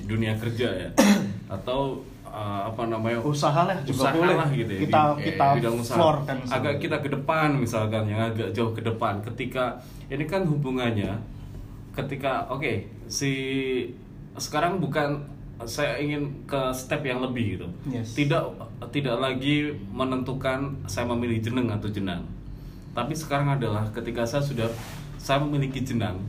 dunia 0.05 0.33
kerja 0.35 0.69
ya. 0.71 0.91
Atau 1.55 2.01
uh, 2.25 2.63
apa 2.65 2.87
namanya? 2.87 3.19
Usaha 3.21 3.67
lah 3.67 3.77
juga 3.83 4.09
usaha 4.09 4.15
boleh. 4.15 4.37
lah 4.37 4.49
gitu 4.51 4.71
ya. 4.71 4.81
Kita 4.85 5.01
di- 5.11 5.25
kita 5.27 5.47
bidang 5.55 5.77
usaha. 5.77 5.97
floor 5.97 6.17
kan 6.25 6.37
agak 6.49 6.75
kita 6.79 6.97
ke 6.99 7.09
depan 7.11 7.49
misalkan 7.55 8.03
yang 8.07 8.21
agak 8.25 8.51
jauh 8.53 8.73
ke 8.73 8.81
depan. 8.81 9.21
Ketika 9.21 9.79
ini 10.09 10.25
kan 10.25 10.43
hubungannya 10.45 11.13
ketika 11.99 12.47
oke 12.47 12.73
si 13.09 13.33
sekarang 14.35 14.79
bukan 14.79 15.19
saya 15.61 15.99
ingin 15.99 16.47
ke 16.47 16.71
step 16.71 17.03
yang 17.03 17.19
lebih 17.21 17.59
gitu 17.59 17.67
Yes. 17.89 18.15
tidak 18.15 18.47
tidak 18.89 19.19
lagi 19.19 19.75
menentukan 19.91 20.79
saya 20.87 21.03
memilih 21.09 21.43
jeneng 21.43 21.67
atau 21.69 21.91
jenang 21.91 22.23
tapi 22.95 23.11
sekarang 23.13 23.51
adalah 23.53 23.83
ketika 23.91 24.23
saya 24.23 24.39
sudah 24.41 24.71
saya 25.19 25.43
memiliki 25.43 25.83
jenang 25.83 26.23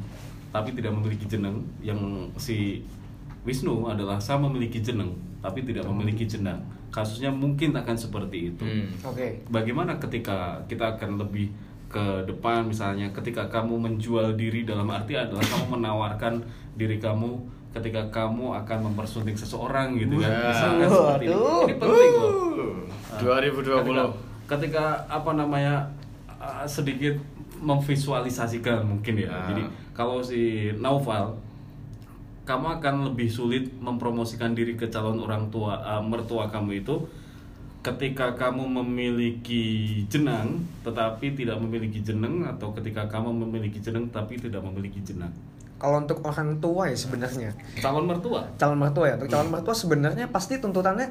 tapi 0.50 0.74
tidak 0.74 0.90
memiliki 0.92 1.30
jeneng 1.30 1.62
yang 1.80 2.02
si 2.36 2.82
Wisnu 3.46 3.86
adalah 3.86 4.18
saya 4.18 4.42
memiliki 4.42 4.82
jeneng 4.82 5.14
tapi 5.40 5.62
tidak 5.62 5.86
memiliki 5.86 6.26
jenang 6.26 6.60
kasusnya 6.90 7.30
mungkin 7.30 7.72
akan 7.72 7.94
seperti 7.96 8.50
itu 8.50 8.66
Hmm. 8.66 8.90
Oke. 9.06 9.46
bagaimana 9.48 10.02
ketika 10.02 10.58
kita 10.66 10.98
akan 10.98 11.22
lebih 11.22 11.54
ke 11.89 12.06
depan 12.23 12.63
misalnya 12.63 13.10
ketika 13.10 13.49
kamu 13.49 13.73
menjual 13.75 14.38
diri 14.38 14.62
dalam 14.62 14.86
arti 14.88 15.17
adalah 15.17 15.41
kamu 15.41 15.65
menawarkan 15.75 16.34
diri 16.78 17.02
kamu 17.02 17.34
ketika 17.69 18.02
kamu 18.10 18.54
akan 18.56 18.78
mempersunting 18.89 19.34
seseorang 19.34 19.93
gitu 19.93 20.21
kan 20.21 20.30
Wah. 20.30 20.49
misalkan 20.49 20.88
seperti 20.88 21.25
ini 21.25 21.38
ini 21.65 21.73
penting 21.75 22.12
loh 22.15 22.38
Uh, 23.10 23.25
2020. 23.25 23.82
ketika, 23.82 24.06
ketika 24.45 24.86
apa 25.10 25.34
namanya 25.34 25.82
uh, 26.38 26.62
sedikit 26.63 27.17
memvisualisasikan 27.58 28.86
mungkin 28.86 29.17
ya 29.17 29.30
Ah. 29.30 29.49
jadi 29.49 29.63
kalau 29.91 30.21
si 30.21 30.69
Naufal 30.78 31.34
kamu 32.45 32.78
akan 32.78 32.95
lebih 33.10 33.25
sulit 33.25 33.65
mempromosikan 33.78 34.54
diri 34.54 34.73
ke 34.73 34.86
calon 34.88 35.17
orang 35.17 35.49
tua 35.49 35.78
uh, 35.80 36.02
mertua 36.02 36.45
kamu 36.47 36.82
itu 36.82 37.02
ketika 37.80 38.36
kamu 38.36 38.68
memiliki 38.84 39.63
jenang 40.12 40.68
tetapi 40.84 41.32
tidak 41.32 41.63
memiliki 41.63 42.04
jeneng 42.04 42.44
atau 42.44 42.76
ketika 42.76 43.08
kamu 43.08 43.32
memiliki 43.32 43.80
jeneng 43.80 44.12
tapi 44.12 44.36
tidak 44.36 44.60
memiliki 44.60 45.00
jenang? 45.00 45.32
Kalau 45.80 46.04
untuk 46.04 46.20
orang 46.28 46.60
tua 46.60 46.92
ya 46.92 46.98
sebenarnya. 47.00 47.56
Calon 47.80 48.04
mertua? 48.04 48.44
Calon 48.60 48.76
mertua 48.84 49.06
ya. 49.08 49.15
Untuk 49.15 49.32
calon 49.32 49.48
mertua 49.48 49.72
sebenarnya 49.72 50.28
pasti 50.28 50.60
tuntutannya 50.60 51.08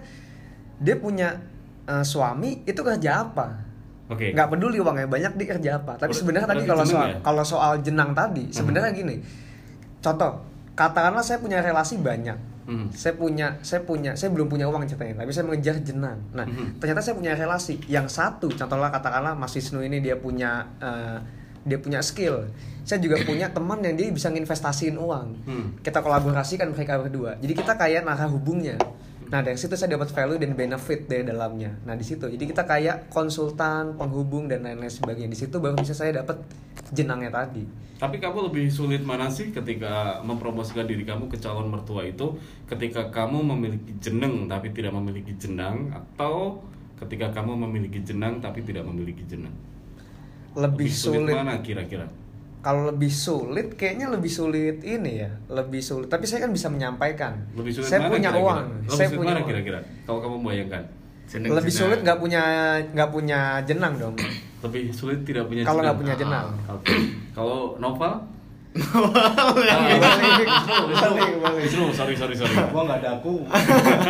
dia 0.76 0.96
punya 1.00 1.40
eh, 1.88 2.04
suami 2.04 2.68
itu 2.68 2.81
kerja 2.85 3.24
apa? 3.24 3.64
Oke. 4.12 4.37
Nggak 4.37 4.48
peduli 4.52 4.76
uangnya 4.76 5.09
banyak 5.09 5.33
dia 5.40 5.46
kerja 5.57 5.70
apa. 5.81 5.96
Tapi 5.96 6.12
sebenarnya 6.12 6.48
tadi 6.52 6.68
kalau 6.68 6.85
soal 6.85 7.09
ya? 7.09 7.16
Hmm. 7.16 7.24
kalau 7.24 7.44
soal 7.48 7.72
jenang 7.81 8.12
tadi 8.12 8.44
sebenarnya 8.52 8.92
gini. 8.92 9.16
Contoh 10.04 10.44
katakanlah 10.76 11.24
saya 11.24 11.40
punya 11.40 11.64
relasi 11.64 11.96
banyak 11.96 12.58
Hmm. 12.68 12.92
saya 12.92 13.16
punya 13.16 13.57
saya 13.64 13.81
punya 13.81 14.12
saya 14.12 14.28
belum 14.28 14.44
punya 14.46 14.68
uang 14.68 14.85
ceritanya 14.85 15.24
tapi 15.24 15.33
saya 15.33 15.48
mengejar 15.48 15.81
jenang 15.81 16.20
nah 16.31 16.44
Mhm. 16.44 16.76
ternyata 16.76 17.00
saya 17.00 17.16
punya 17.16 17.33
relasi 17.33 17.81
yang 17.88 18.04
satu 18.07 18.52
contohnya 18.52 18.92
katakanlah 18.92 19.33
Mas 19.33 19.57
Wisnu 19.57 19.81
ini 19.81 19.98
dia 19.98 20.20
punya 20.20 20.68
eh, 20.76 21.16
dia 21.64 21.81
punya 21.81 22.04
skill 22.04 22.44
saya 22.85 23.00
juga 23.00 23.24
punya 23.24 23.48
teman 23.57 23.81
yang 23.81 23.96
dia 23.96 24.12
bisa 24.12 24.28
nginvestasiin 24.28 24.94
uang 24.94 25.28
Hmm. 25.48 25.66
kita 25.81 25.98
kolaborasikan 25.98 26.68
mereka 26.68 27.00
berdua 27.00 27.40
jadi 27.40 27.57
kita 27.57 27.72
kayak 27.72 28.04
narah 28.04 28.28
hubungnya 28.28 28.76
nah 29.28 29.44
dari 29.44 29.60
situ 29.60 29.76
saya 29.76 29.96
dapat 29.96 30.08
value 30.12 30.40
dan 30.40 30.56
benefit 30.56 31.04
dari 31.04 31.24
dalamnya. 31.28 31.76
Nah 31.84 31.94
di 31.94 32.04
situ. 32.04 32.24
Jadi 32.28 32.44
kita 32.48 32.64
kayak 32.64 33.12
konsultan 33.12 33.96
penghubung 34.00 34.48
dan 34.48 34.64
lain-lain 34.64 34.88
sebagainya. 34.88 35.28
Di 35.28 35.38
situ 35.38 35.60
baru 35.60 35.76
bisa 35.76 35.92
saya 35.92 36.24
dapat 36.24 36.40
jenangnya 36.90 37.28
tadi. 37.32 37.64
Tapi 37.98 38.16
kamu 38.22 38.48
lebih 38.48 38.70
sulit 38.70 39.02
mana 39.02 39.26
sih 39.28 39.50
ketika 39.50 40.22
mempromosikan 40.22 40.86
diri 40.86 41.02
kamu 41.02 41.28
ke 41.28 41.36
calon 41.36 41.68
mertua 41.68 42.06
itu? 42.06 42.38
Ketika 42.64 43.12
kamu 43.12 43.42
memiliki 43.44 43.92
jeneng 44.00 44.48
tapi 44.48 44.72
tidak 44.72 44.94
memiliki 44.96 45.34
jenang 45.36 45.90
atau 45.92 46.62
ketika 46.98 47.30
kamu 47.36 47.68
memiliki 47.68 48.00
jenang 48.02 48.40
tapi 48.40 48.62
tidak 48.64 48.86
memiliki 48.86 49.26
jenang? 49.26 49.52
lebih, 50.58 50.88
sulit, 50.90 51.34
mana 51.34 51.60
kira-kira? 51.62 52.10
Kalau 52.59 52.87
lebih 52.87 53.09
sulit 53.09 53.73
kayaknya 53.73 54.07
lebih 54.09 54.29
sulit 54.29 54.81
ini 54.81 55.12
ya 55.18 55.31
lebih 55.49 55.79
sulit 55.79 56.07
tapi 56.07 56.25
saya 56.25 56.42
kan 56.42 56.51
bisa 56.51 56.66
menyampaikan 56.66 57.38
Lebih 57.53 57.71
sulit 57.73 57.88
saya 57.88 58.01
mana 58.01 58.11
punya 58.11 58.29
kira-kira? 58.29 58.44
uang 58.44 58.64
Lebih 58.81 58.90
saya 58.90 59.07
sulit 59.07 59.16
punya 59.16 59.29
mana 59.29 59.38
uang. 59.38 59.49
kira-kira? 59.49 59.79
Kalau 60.03 60.18
kamu 60.18 60.37
bayangkan 60.42 60.83
Jeneng- 61.25 61.53
lebih 61.53 61.68
jeneng. 61.68 61.81
sulit 61.85 61.99
nggak 62.03 62.18
punya 62.18 62.42
nggak 62.88 63.11
punya 63.11 63.40
jenang 63.62 63.94
dong 63.97 64.14
lebih 64.59 64.83
sulit 64.90 65.21
tidak 65.23 65.44
punya 65.44 65.62
Kalau 65.62 65.77
jenang. 65.77 65.87
nggak 65.87 65.99
punya 65.99 66.14
jenang. 66.16 66.47
Ah, 66.62 66.75
Oke. 66.75 66.94
Kalau 67.31 67.59
novel? 67.79 68.12
Balik. 69.79 70.49
Wisnu, 71.59 71.90
sorry 71.90 72.14
sorry 72.14 72.35
sorry. 72.35 72.55
gua 72.68 72.83
nggak 72.85 72.99
ada 73.01 73.11
aku 73.16 73.42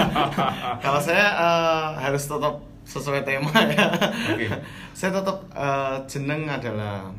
Kalau 0.85 1.01
saya 1.01 1.27
eh, 1.31 1.87
harus 1.99 2.25
tetap 2.25 2.55
sesuai 2.83 3.21
tema 3.21 3.53
ya. 3.67 3.87
Oke. 4.31 4.47
saya 4.93 5.11
tetap 5.13 5.37
eh, 5.53 5.97
jeneng 6.07 6.47
adalah 6.47 7.13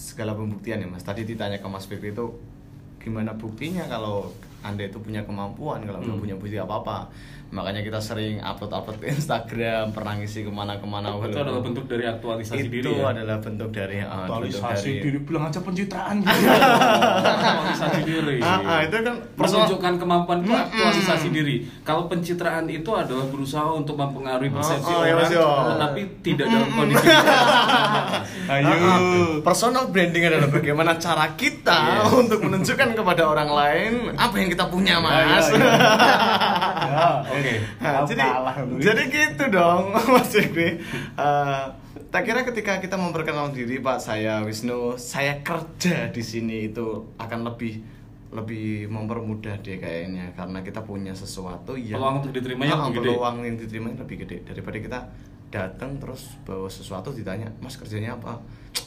segala 0.00 0.32
pembuktian 0.32 0.80
ya 0.80 0.88
Mas. 0.88 1.04
Tadi 1.04 1.28
ditanya 1.28 1.60
ke 1.60 1.68
Mas 1.68 1.84
Fikri 1.84 2.16
itu 2.16 2.32
gimana 2.96 3.36
buktinya 3.36 3.84
kalau 3.84 4.32
anda 4.60 4.84
itu 4.84 5.00
punya 5.00 5.24
kemampuan 5.24 5.84
kalau 5.84 6.00
belum 6.00 6.16
Hmm. 6.16 6.24
punya 6.24 6.36
bukti 6.36 6.56
apa 6.56 6.74
apa 6.80 6.96
makanya 7.50 7.80
kita 7.80 7.98
sering 7.98 8.38
upload 8.38 8.70
upload 8.70 8.96
ke 8.96 9.10
Instagram 9.10 9.90
pernah 9.90 10.14
ngisi 10.14 10.40
ke 10.40 10.50
mana-kemana 10.50 11.18
Itu 11.20 11.34
adalah 11.36 11.58
bentuk 11.58 11.84
dari 11.84 12.04
aktualisasi 12.04 12.58
itu 12.60 12.70
diri 12.72 12.94
ya. 12.94 13.10
adalah 13.10 13.36
bentuk 13.38 13.68
dari 13.68 13.98
eh, 13.98 14.06
bentuk 14.06 14.22
aktualisasi 14.46 14.62
dari- 14.88 15.02
diri 15.02 15.18
bilang 15.20 15.44
aja 15.44 15.60
pencitraan 15.60 16.14
gitu 16.20 16.30
aktualisasi 17.50 18.00
diri. 18.04 18.36
Ah, 18.40 18.58
ah, 18.60 18.78
itu 18.80 18.94
kan 18.96 19.16
menunjukkan 19.36 19.92
kemampuan 19.96 20.38
itu 20.40 20.52
aktualisasi 20.52 21.28
diri. 21.30 21.56
Kalau 21.80 22.06
pencitraan 22.06 22.66
itu 22.66 22.90
adalah 22.92 23.26
berusaha 23.26 23.66
untuk 23.68 23.94
mempengaruhi 23.94 24.48
persepsi 24.48 24.86
Oh, 24.88 24.96
oh, 24.96 25.04
iya, 25.04 25.14
orang, 25.16 25.30
yo. 25.30 25.48
tetapi 25.68 26.00
tidak 26.22 26.46
dalam 26.48 26.70
kondisi. 26.70 27.06
ayo 28.52 28.64
Ah, 28.64 28.78
ah. 28.78 28.98
personal 29.40 29.84
branding 29.88 30.24
adalah 30.24 30.48
bagaimana 30.48 30.94
cara 30.96 31.34
kita 31.34 31.72
Yes. 31.80 32.12
untuk 32.12 32.38
menunjukkan 32.40 32.94
kepada 32.94 33.22
orang 33.24 33.48
lain 33.48 33.92
apa 34.14 34.34
yang 34.36 34.48
kita 34.48 34.64
punya 34.66 34.98
mas. 34.98 35.10
Ah, 35.10 35.22
iya, 35.24 35.38
iya. 35.50 35.70
Ya, 36.80 37.08
Oke. 37.40 37.54
Nah, 37.80 37.92
Aku 37.98 38.08
jadi, 38.08 38.22
kalah. 38.22 38.54
jadi 38.76 39.02
gitu 39.06 39.44
dong 39.48 39.82
Mas 40.12 40.28
Fikri. 40.28 40.78
Eh, 41.12 41.62
tak 42.06 42.22
kira 42.22 42.42
ketika 42.42 42.76
kita 42.76 42.94
memperkenalkan 42.94 43.52
diri 43.52 43.78
Pak 43.78 43.98
saya 43.98 44.40
Wisnu, 44.40 44.94
saya 44.94 45.40
kerja 45.40 46.08
di 46.08 46.20
sini 46.20 46.68
itu 46.68 46.86
akan 47.16 47.40
lebih 47.46 47.80
lebih 48.30 48.86
mempermudah 48.86 49.58
dia 49.58 49.74
kayaknya 49.76 50.30
karena 50.32 50.60
kita 50.60 50.80
punya 50.80 51.10
sesuatu 51.10 51.74
yang 51.74 51.98
Peluang 51.98 52.16
untuk 52.20 52.30
diterimanya 52.32 52.72
Ah, 52.72 52.86
lebih 52.86 52.94
gede. 52.96 53.08
peluang 53.10 53.36
yang 53.42 53.56
diterima 53.56 53.88
lebih 53.92 54.16
gede 54.20 54.36
daripada 54.44 54.76
kita 54.78 54.98
datang 55.50 55.98
terus 55.98 56.38
bawa 56.46 56.70
sesuatu 56.70 57.10
ditanya 57.10 57.50
mas 57.58 57.74
kerjanya 57.74 58.14
apa 58.14 58.38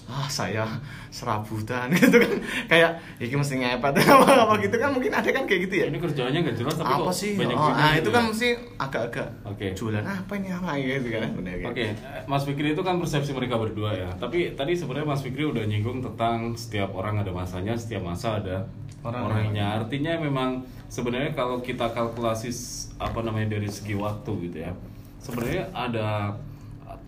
ah 0.08 0.28
saya 0.28 0.64
serabutan 1.12 1.92
gitu 1.96 2.20
kan 2.20 2.32
kayak 2.72 2.92
ini 3.20 3.36
mesti 3.36 3.56
ngepet 3.60 4.04
apa 4.04 4.28
apa 4.48 4.54
gitu 4.64 4.76
kan 4.80 4.92
mungkin 4.96 5.12
ada 5.12 5.28
kan 5.32 5.44
kayak 5.44 5.68
gitu 5.68 5.76
ya 5.84 5.86
Ini 5.92 6.00
kerjaannya 6.00 6.40
nggak 6.44 6.58
jelas 6.60 6.76
tapi 6.80 6.92
apa 6.92 7.08
kok 7.08 7.16
sih 7.16 7.32
banyak 7.36 7.56
oh, 7.56 7.68
duitnya 7.68 7.84
ah, 7.84 7.92
gitu 7.92 8.00
itu 8.00 8.10
ya. 8.10 8.16
kan 8.16 8.24
mesti 8.32 8.48
agak-agak 8.80 9.30
Oke. 9.48 9.68
jualan 9.76 10.04
apa 10.04 10.32
ini 10.40 10.50
apa 10.52 10.72
gitu 10.80 11.08
kan 11.12 11.30
Oke, 11.68 11.84
gitu. 11.88 12.02
Mas 12.28 12.44
Fikri 12.48 12.68
itu 12.76 12.84
kan 12.84 12.96
persepsi 13.00 13.32
mereka 13.36 13.56
berdua 13.60 13.92
ya. 13.96 14.10
Tapi 14.16 14.56
tadi 14.56 14.76
sebenarnya 14.76 15.08
Mas 15.08 15.22
Fikri 15.24 15.44
udah 15.48 15.64
nyinggung 15.64 16.04
tentang 16.04 16.56
setiap 16.56 16.92
orang 16.96 17.20
ada 17.24 17.32
masanya, 17.32 17.76
setiap 17.76 18.04
masa 18.04 18.40
ada 18.40 18.68
Orang- 19.04 19.28
orangnya. 19.32 19.80
Artinya 19.84 20.16
memang 20.20 20.64
sebenarnya 20.88 21.36
kalau 21.36 21.60
kita 21.60 21.92
kalkulasi 21.92 22.52
apa 23.00 23.20
namanya 23.24 23.60
dari 23.60 23.68
segi 23.68 23.96
waktu 23.96 24.32
gitu 24.50 24.58
ya. 24.64 24.72
Sebenarnya 25.20 25.72
ada 25.72 26.36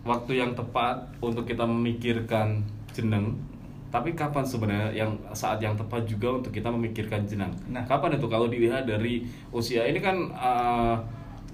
waktu 0.06 0.38
yang 0.38 0.54
tepat 0.54 1.02
untuk 1.18 1.44
kita 1.44 1.66
memikirkan 1.66 2.62
jeneng. 2.94 3.34
Tapi 3.90 4.12
kapan 4.14 4.44
sebenarnya 4.44 4.88
yang 4.92 5.10
saat 5.32 5.58
yang 5.62 5.74
tepat 5.74 6.06
juga 6.06 6.38
untuk 6.38 6.52
kita 6.52 6.68
memikirkan 6.68 7.26
jenang? 7.26 7.54
Nah. 7.70 7.82
kapan 7.86 8.18
itu 8.18 8.26
kalau 8.28 8.46
dilihat 8.46 8.84
dari 8.86 9.24
usia 9.50 9.82
ini 9.86 9.98
kan 10.02 10.16
uh, 10.34 10.96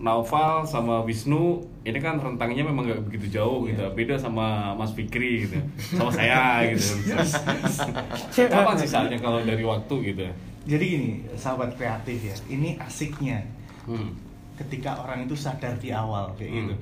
Naufal 0.02 0.66
sama 0.66 1.06
Wisnu 1.06 1.62
ini 1.86 2.02
kan 2.02 2.18
rentangnya 2.18 2.66
memang 2.66 2.90
nggak 2.90 3.06
begitu 3.06 3.38
jauh 3.38 3.70
gitu 3.70 3.86
beda 3.94 4.18
sama 4.18 4.74
Mas 4.74 4.90
Fikri 4.90 5.46
gitu 5.46 5.62
sama 5.98 6.10
saya 6.10 6.66
gitu 6.74 6.98
kapan 8.50 8.74
sih 8.82 8.90
saatnya 8.90 9.18
kalau 9.22 9.38
dari 9.46 9.62
waktu 9.62 9.94
gitu 10.10 10.26
Jadi 10.62 10.84
gini, 10.94 11.10
sahabat 11.34 11.74
kreatif 11.74 12.22
ya, 12.22 12.34
ini 12.46 12.78
asiknya 12.78 13.42
hmm. 13.82 14.14
ketika 14.54 14.94
orang 14.94 15.26
itu 15.26 15.34
sadar 15.34 15.74
di 15.74 15.90
awal 15.90 16.30
kayak 16.38 16.50
Hmm. 16.54 16.58
gitu. 16.70 16.74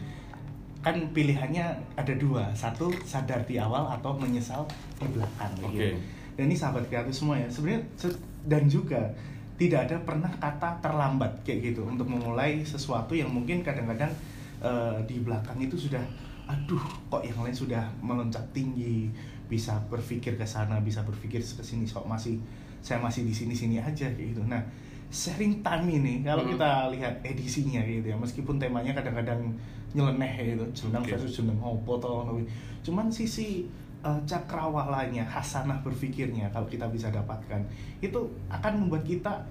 Kan 0.81 0.97
pilihannya 1.11 1.66
ada 1.95 2.14
dua, 2.14 2.49
satu 2.53 2.88
sadar 3.03 3.45
di 3.45 3.57
awal 3.57 3.85
atau 3.90 4.16
menyesal 4.16 4.64
di 4.97 5.07
belakang 5.07 5.53
Oke. 5.61 5.77
gitu. 5.77 5.97
Dan 6.35 6.49
ini 6.49 6.57
sahabat 6.57 6.88
kreatif 6.88 7.12
semua 7.12 7.37
ya, 7.37 7.45
sebenarnya 7.47 7.85
se- 7.95 8.16
dan 8.45 8.64
juga 8.64 8.97
tidak 9.55 9.87
ada 9.87 9.97
pernah 10.01 10.33
kata 10.33 10.81
terlambat 10.81 11.29
kayak 11.43 11.71
gitu 11.71 11.85
untuk 11.85 12.09
memulai 12.09 12.64
sesuatu 12.64 13.12
yang 13.12 13.29
mungkin 13.29 13.61
kadang-kadang 13.61 14.09
eh, 14.59 14.97
di 15.05 15.21
belakang 15.21 15.61
itu 15.61 15.77
sudah 15.77 16.01
aduh 16.47 16.81
kok 17.07 17.21
yang 17.21 17.37
lain 17.38 17.53
sudah 17.53 17.85
meloncat 18.01 18.40
tinggi 18.51 19.12
bisa 19.47 19.77
berpikir 19.87 20.35
ke 20.35 20.43
sana 20.43 20.81
bisa 20.81 20.99
berpikir 21.01 21.38
ke 21.38 21.61
sini 21.61 21.85
kok 21.85 22.03
masih 22.05 22.40
saya 22.81 22.97
masih 22.99 23.23
di 23.23 23.31
sini-sini 23.31 23.77
aja 23.77 24.09
kayak 24.09 24.33
gitu 24.33 24.43
nah 24.45 24.59
sharing 25.09 25.61
time 25.61 25.87
ini 25.87 26.25
kalau 26.25 26.43
Hmm. 26.43 26.57
kita 26.57 26.71
lihat 26.90 27.14
edisinya 27.21 27.79
gitu 27.81 28.07
ya 28.07 28.16
meskipun 28.16 28.57
temanya 28.57 28.97
kadang-kadang 28.97 29.53
nyeleneh 29.94 30.55
gitu. 30.55 30.64
Jeneng 30.87 31.03
Oke. 31.03 31.12
versus 31.16 31.33
jeneng 31.42 31.59
opo 31.59 31.98
toh 31.98 32.38
cuman 32.81 33.12
sisi 33.12 33.68
eh, 34.00 34.20
cakrawalanya 34.24 35.26
hasanah 35.29 35.85
berpikirnya 35.85 36.48
kalau 36.55 36.64
kita 36.64 36.88
bisa 36.88 37.12
dapatkan 37.12 37.61
itu 38.00 38.20
akan 38.48 38.72
membuat 38.87 39.05
kita 39.05 39.44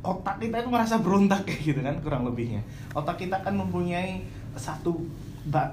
otak 0.00 0.40
kita 0.40 0.64
itu 0.64 0.70
merasa 0.72 0.96
berontak 0.96 1.44
kayak 1.44 1.60
gitu 1.74 1.80
kan 1.80 1.96
kurang 2.00 2.24
lebihnya. 2.24 2.60
Otak 2.96 3.20
kita 3.20 3.40
kan 3.40 3.56
mempunyai 3.56 4.24
satu 4.56 4.96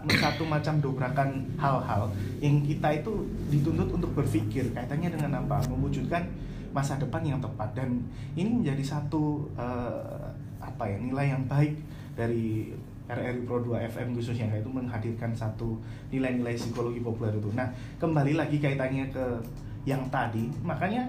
satu 0.08 0.48
macam 0.48 0.80
dobrakan 0.80 1.44
hal-hal 1.60 2.08
yang 2.40 2.64
kita 2.64 3.04
itu 3.04 3.12
dituntut 3.52 3.92
untuk 3.92 4.12
berpikir. 4.16 4.72
Kaitannya 4.72 5.12
dengan 5.12 5.44
apa? 5.44 5.60
Mewujudkan 5.68 6.24
masa 6.72 6.96
depan 6.96 7.24
yang 7.24 7.40
tepat. 7.44 7.76
Dan 7.76 8.04
ini 8.36 8.64
menjadi 8.64 8.84
satu 8.84 9.48
eh, 9.60 10.28
apa 10.64 10.84
ya 10.88 10.98
nilai 11.00 11.36
yang 11.36 11.44
baik 11.48 11.76
dari 12.16 12.72
RRI 13.08 13.48
Pro 13.48 13.64
2 13.64 13.88
FM 13.88 14.12
khususnya 14.14 14.52
yaitu 14.52 14.68
menghadirkan 14.68 15.32
satu 15.32 15.80
nilai-nilai 16.12 16.60
psikologi 16.60 17.00
populer 17.00 17.32
itu. 17.32 17.50
Nah, 17.56 17.72
kembali 17.98 18.36
lagi 18.36 18.60
kaitannya 18.60 19.08
ke 19.10 19.26
yang 19.88 20.04
tadi, 20.12 20.52
makanya 20.68 21.08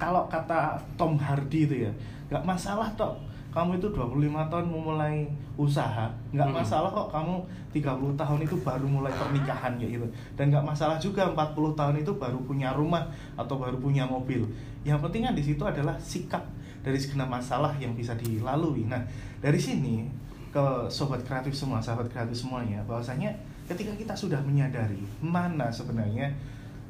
kalau 0.00 0.24
kata 0.32 0.80
Tom 0.96 1.20
Hardy 1.20 1.68
itu 1.68 1.76
ya 1.84 1.92
nggak 2.32 2.44
masalah 2.48 2.88
toh 2.96 3.12
kamu 3.50 3.82
itu 3.82 3.90
25 3.90 4.46
tahun 4.46 4.66
memulai 4.70 5.26
usaha 5.58 6.06
nggak 6.30 6.48
Hmm. 6.48 6.56
masalah 6.62 6.88
kok 6.94 7.10
kamu 7.10 7.42
30 7.74 8.14
tahun 8.14 8.40
itu 8.46 8.56
baru 8.62 8.86
mulai 8.86 9.10
pernikahan 9.10 9.74
ya 9.76 9.90
gitu 9.90 10.06
dan 10.38 10.54
nggak 10.54 10.62
masalah 10.62 10.96
juga 11.02 11.26
40 11.34 11.74
tahun 11.74 11.98
itu 11.98 12.14
baru 12.14 12.38
punya 12.46 12.70
rumah 12.72 13.10
atau 13.34 13.58
baru 13.58 13.76
punya 13.82 14.06
mobil 14.06 14.46
yang 14.86 15.02
penting 15.02 15.26
kan 15.26 15.34
di 15.34 15.42
situ 15.42 15.60
adalah 15.66 15.98
sikap 15.98 16.46
dari 16.80 16.96
segenap 16.96 17.28
masalah 17.28 17.74
yang 17.82 17.92
bisa 17.92 18.14
dilalui 18.14 18.86
nah 18.86 19.02
dari 19.42 19.58
sini 19.58 20.06
ke 20.50 20.66
sobat 20.90 21.22
kreatif 21.22 21.54
semua 21.54 21.78
sahabat 21.78 22.10
kreatif 22.10 22.42
semuanya 22.42 22.82
bahwasanya 22.82 23.30
ketika 23.70 23.94
kita 23.94 24.14
sudah 24.18 24.42
menyadari 24.42 24.98
mana 25.22 25.70
sebenarnya 25.70 26.34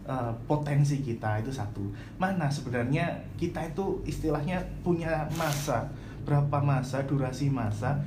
uh, 0.08 0.32
potensi 0.48 1.04
kita 1.04 1.44
itu 1.44 1.52
satu 1.52 1.84
mana 2.16 2.48
sebenarnya 2.48 3.20
kita 3.36 3.68
itu 3.68 4.00
istilahnya 4.08 4.64
punya 4.80 5.28
masa 5.36 5.92
berapa 6.24 6.60
masa 6.64 7.04
durasi 7.04 7.52
masa 7.52 8.00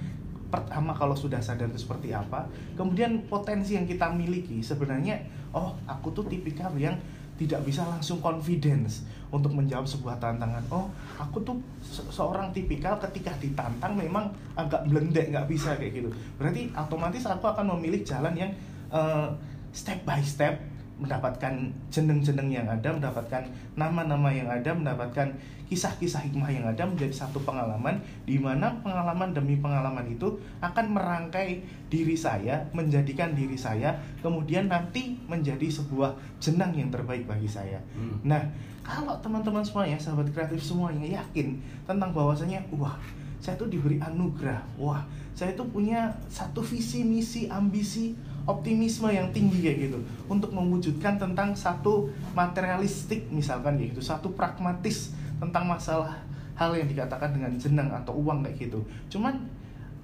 pertama 0.50 0.94
kalau 0.94 1.18
sudah 1.18 1.42
sadar 1.42 1.70
itu 1.70 1.82
seperti 1.82 2.14
apa 2.14 2.46
kemudian 2.78 3.26
potensi 3.30 3.78
yang 3.78 3.86
kita 3.86 4.10
miliki 4.14 4.62
sebenarnya 4.62 5.22
oh 5.54 5.78
aku 5.86 6.14
tuh 6.14 6.26
tipikal 6.30 6.74
yang 6.78 6.98
tidak 7.38 7.66
bisa 7.66 7.82
langsung 7.86 8.22
confidence 8.22 9.06
untuk 9.34 9.50
menjawab 9.50 9.90
sebuah 9.90 10.22
tantangan. 10.22 10.62
Oh 10.70 10.94
aku 11.18 11.42
tuh 11.42 11.58
se- 11.82 12.06
seorang 12.14 12.54
tipikal 12.54 13.02
ketika 13.02 13.34
ditantang 13.42 13.98
memang 13.98 14.30
agak 14.54 14.86
belendek 14.86 15.34
nggak 15.34 15.50
bisa 15.50 15.74
kayak 15.74 15.98
gitu. 15.98 16.10
Berarti 16.38 16.70
otomatis 16.78 17.26
aku 17.26 17.50
akan 17.50 17.74
memilih 17.74 18.06
jalan 18.06 18.38
yang 18.38 18.52
eh, 18.94 19.28
step 19.74 20.06
by 20.06 20.22
step 20.22 20.62
mendapatkan 21.02 21.74
jeneng-jeneng 21.90 22.50
yang 22.54 22.68
ada, 22.70 22.94
mendapatkan 22.94 23.44
nama-nama 23.74 24.30
yang 24.30 24.46
ada, 24.46 24.72
mendapatkan 24.72 25.34
kisah-kisah 25.74 26.30
hikmah 26.30 26.54
yang 26.54 26.66
ada 26.70 26.86
menjadi 26.86 27.26
satu 27.26 27.42
pengalaman 27.42 27.98
di 28.30 28.38
mana 28.38 28.70
pengalaman 28.86 29.34
demi 29.34 29.58
pengalaman 29.58 30.06
itu 30.06 30.38
akan 30.62 30.94
merangkai 30.94 31.66
diri 31.90 32.14
saya, 32.14 32.62
menjadikan 32.78 33.34
diri 33.34 33.58
saya 33.58 33.98
kemudian 34.22 34.70
nanti 34.70 35.18
menjadi 35.26 35.66
sebuah 35.74 36.14
jenang 36.38 36.78
yang 36.78 36.94
terbaik 36.94 37.26
bagi 37.26 37.50
saya. 37.50 37.82
Hmm. 37.98 38.22
Nah, 38.22 38.44
kalau 38.84 39.18
teman-teman 39.24 39.66
semuanya, 39.66 39.98
sahabat 39.98 40.30
kreatif 40.30 40.62
semuanya 40.62 41.24
yakin 41.24 41.58
tentang 41.88 42.12
bahwasanya 42.12 42.62
wah, 42.76 43.00
saya 43.40 43.56
tuh 43.58 43.72
diberi 43.72 43.98
anugerah. 43.98 44.60
Wah, 44.76 45.02
saya 45.34 45.58
tuh 45.58 45.66
punya 45.70 46.14
satu 46.30 46.62
visi, 46.62 47.02
misi, 47.02 47.50
ambisi, 47.50 48.14
optimisme 48.46 49.10
yang 49.10 49.34
tinggi 49.34 49.66
kayak 49.66 49.78
gitu. 49.90 50.00
Untuk 50.30 50.54
mewujudkan 50.54 51.18
tentang 51.18 51.58
satu 51.58 52.14
materialistik 52.38 53.30
misalkan 53.34 53.82
gitu, 53.82 54.00
satu 54.00 54.34
pragmatis 54.38 55.14
tentang 55.42 55.66
masalah 55.66 56.22
hal 56.54 56.72
yang 56.78 56.86
dikatakan 56.86 57.34
dengan 57.34 57.52
jenang 57.58 57.90
atau 57.90 58.14
uang 58.14 58.46
kayak 58.46 58.70
gitu. 58.70 58.80
Cuman 59.10 59.42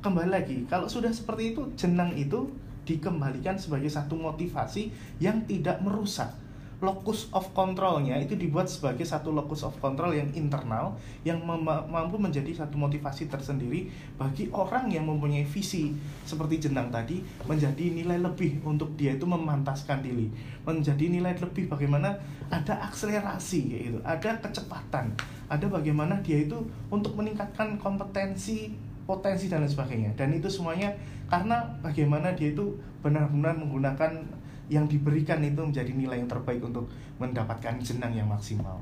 kembali 0.02 0.30
lagi, 0.34 0.58
kalau 0.66 0.90
sudah 0.90 1.14
seperti 1.14 1.54
itu, 1.54 1.62
jenang 1.78 2.16
itu 2.18 2.50
dikembalikan 2.90 3.54
sebagai 3.62 3.92
satu 3.92 4.18
motivasi 4.18 4.90
yang 5.22 5.46
tidak 5.46 5.78
merusak 5.86 6.34
locus 6.80 7.28
of 7.36 7.52
controlnya 7.52 8.16
itu 8.16 8.40
dibuat 8.40 8.72
sebagai 8.72 9.04
satu 9.04 9.36
locus 9.36 9.68
of 9.68 9.76
control 9.84 10.16
yang 10.16 10.32
internal 10.32 10.96
yang 11.28 11.44
mampu 11.44 12.16
menjadi 12.16 12.64
satu 12.64 12.80
motivasi 12.80 13.28
tersendiri 13.28 13.92
bagi 14.16 14.48
orang 14.56 14.88
yang 14.88 15.04
mempunyai 15.04 15.44
visi 15.44 15.92
seperti 16.24 16.72
jenang 16.72 16.88
tadi 16.88 17.20
menjadi 17.44 17.92
nilai 17.92 18.24
lebih 18.24 18.64
untuk 18.64 18.96
dia 18.96 19.20
itu 19.20 19.28
memantaskan 19.28 20.00
diri. 20.00 20.32
Menjadi 20.64 21.12
nilai 21.12 21.36
lebih 21.36 21.68
bagaimana 21.68 22.16
ada 22.48 22.80
akselerasi 22.88 23.60
kayak 23.68 23.84
gitu. 23.92 24.00
Ada 24.08 24.40
kecepatan. 24.40 25.12
Ada 25.52 25.66
bagaimana 25.68 26.24
dia 26.24 26.48
itu 26.48 26.64
untuk 26.88 27.20
meningkatkan 27.20 27.76
kompetensi 27.76 28.72
potensi 29.04 29.50
dan 29.52 29.66
lain 29.66 29.74
sebagainya. 29.74 30.12
Dan 30.16 30.38
itu 30.38 30.48
semuanya 30.48 30.94
karena 31.28 31.66
bagaimana 31.82 32.32
dia 32.38 32.54
itu 32.54 32.78
benar-benar 33.02 33.58
menggunakan 33.58 34.22
yang 34.70 34.86
diberikan 34.86 35.42
itu 35.42 35.60
menjadi 35.60 35.92
nilai 35.92 36.22
yang 36.22 36.30
terbaik 36.30 36.62
untuk 36.62 36.88
mendapatkan 37.18 37.82
jenang 37.82 38.14
yang 38.14 38.30
maksimal 38.30 38.78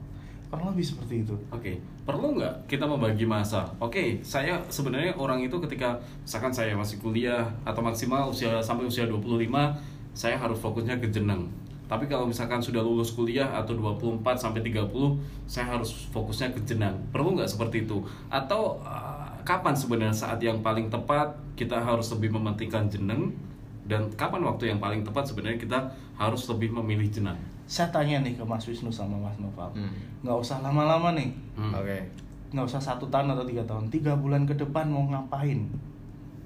kurang 0.47 0.71
lebih 0.71 0.85
seperti 0.87 1.27
itu 1.27 1.35
Oke, 1.51 1.75
perlu 2.07 2.39
nggak 2.39 2.71
kita 2.71 2.87
membagi 2.87 3.27
masa? 3.27 3.67
Oke, 3.83 4.23
saya 4.23 4.55
sebenarnya 4.71 5.11
orang 5.19 5.43
itu 5.43 5.59
ketika 5.59 5.99
misalkan 6.23 6.55
saya 6.55 6.71
masih 6.71 7.03
kuliah 7.03 7.43
atau 7.67 7.83
maksimal 7.83 8.31
usia 8.31 8.63
sampai 8.63 8.87
usia 8.87 9.03
25, 9.03 9.43
saya 10.15 10.39
harus 10.39 10.55
fokusnya 10.63 11.03
ke 11.03 11.11
jeneng. 11.11 11.51
Tapi 11.87 12.07
kalau 12.07 12.27
misalkan 12.27 12.59
sudah 12.59 12.83
lulus 12.83 13.15
kuliah 13.15 13.47
atau 13.55 13.75
24 13.75 14.23
sampai 14.35 14.59
30, 14.59 14.91
saya 15.47 15.71
harus 15.71 16.07
fokusnya 16.11 16.51
ke 16.51 16.59
jenang. 16.67 16.95
Perlu 17.15 17.39
nggak 17.39 17.47
seperti 17.47 17.87
itu? 17.87 18.03
Atau 18.27 18.79
uh, 18.83 19.27
kapan 19.47 19.71
sebenarnya 19.71 20.15
saat 20.15 20.39
yang 20.43 20.59
paling 20.59 20.91
tepat 20.91 21.31
kita 21.55 21.79
harus 21.79 22.11
lebih 22.11 22.35
mementingkan 22.35 22.91
jeneng 22.91 23.31
dan 23.87 24.05
kapan 24.13 24.43
waktu 24.43 24.63
yang 24.67 24.77
paling 24.77 25.01
tepat 25.01 25.23
sebenarnya 25.23 25.57
kita 25.57 25.79
harus 26.13 26.43
lebih 26.47 26.69
memilih 26.73 27.07
jenang? 27.09 27.39
saya 27.65 27.87
tanya 27.89 28.21
nih 28.21 28.31
ke 28.31 28.43
Mas 28.43 28.63
Wisnu 28.63 28.87
sama 28.87 29.15
Mas 29.17 29.35
Noval 29.37 29.67
Hmm. 29.73 29.91
nggak 30.21 30.37
usah 30.37 30.59
lama-lama 30.61 31.11
nih 31.11 31.35
Hmm. 31.53 31.73
Oke. 31.73 31.99
nggak 32.49 32.63
usah 32.65 32.79
satu 32.79 33.07
tahun 33.07 33.27
atau 33.29 33.43
tiga 33.43 33.63
tahun 33.63 33.87
tiga 33.87 34.13
bulan 34.13 34.43
ke 34.43 34.53
depan 34.53 34.87
mau 34.87 35.03
ngapain 35.05 35.67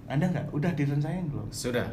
anda 0.08 0.26
nggak 0.28 0.50
udah 0.50 0.72
direncanain 0.72 1.22
belum 1.26 1.46
Sudah. 1.48 1.86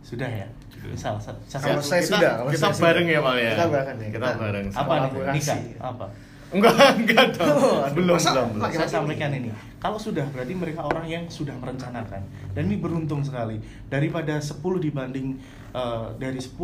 sudah 0.00 0.26
ya 0.26 0.46
Sudah. 0.68 0.90
misal 0.90 1.14
sa- 1.16 1.30
sa- 1.44 1.58
Kalau 1.58 1.78
Kita- 1.78 1.86
saya 1.88 2.02
sudah, 2.02 2.32
kalau 2.36 2.50
kita 2.50 2.58
saya 2.60 2.72
sudah. 2.72 2.84
bareng 2.84 3.06
ya, 3.06 3.20
Pak 3.20 3.34
ya. 3.36 3.50
Kita 3.52 3.66
bareng 3.68 3.96
ya, 3.96 4.08
Kita 4.08 4.18
kita- 4.26 4.40
bareng. 4.40 4.66
apa 4.68 4.92
nih 4.98 5.10
nikah 5.32 5.58
apa 5.80 6.06
Enggak, 6.52 6.76
enggak 7.00 7.26
dong. 7.40 7.48
Oh, 7.56 7.80
belum, 7.96 8.16
masa 8.20 8.30
belum, 8.36 8.48
belum. 8.60 8.70
saya 8.76 8.88
sampaikan 8.88 9.32
ini? 9.32 9.50
kalau 9.82 9.98
sudah 9.98 10.22
berarti 10.30 10.54
mereka 10.54 10.86
orang 10.86 11.08
yang 11.08 11.24
sudah 11.26 11.56
merencanakan. 11.58 12.22
Dan 12.54 12.70
ini 12.70 12.78
beruntung 12.78 13.24
sekali. 13.24 13.58
Daripada 13.90 14.38
10 14.38 14.60
dibanding 14.78 15.40
eh, 15.74 16.06
dari 16.20 16.38
10 16.38 16.54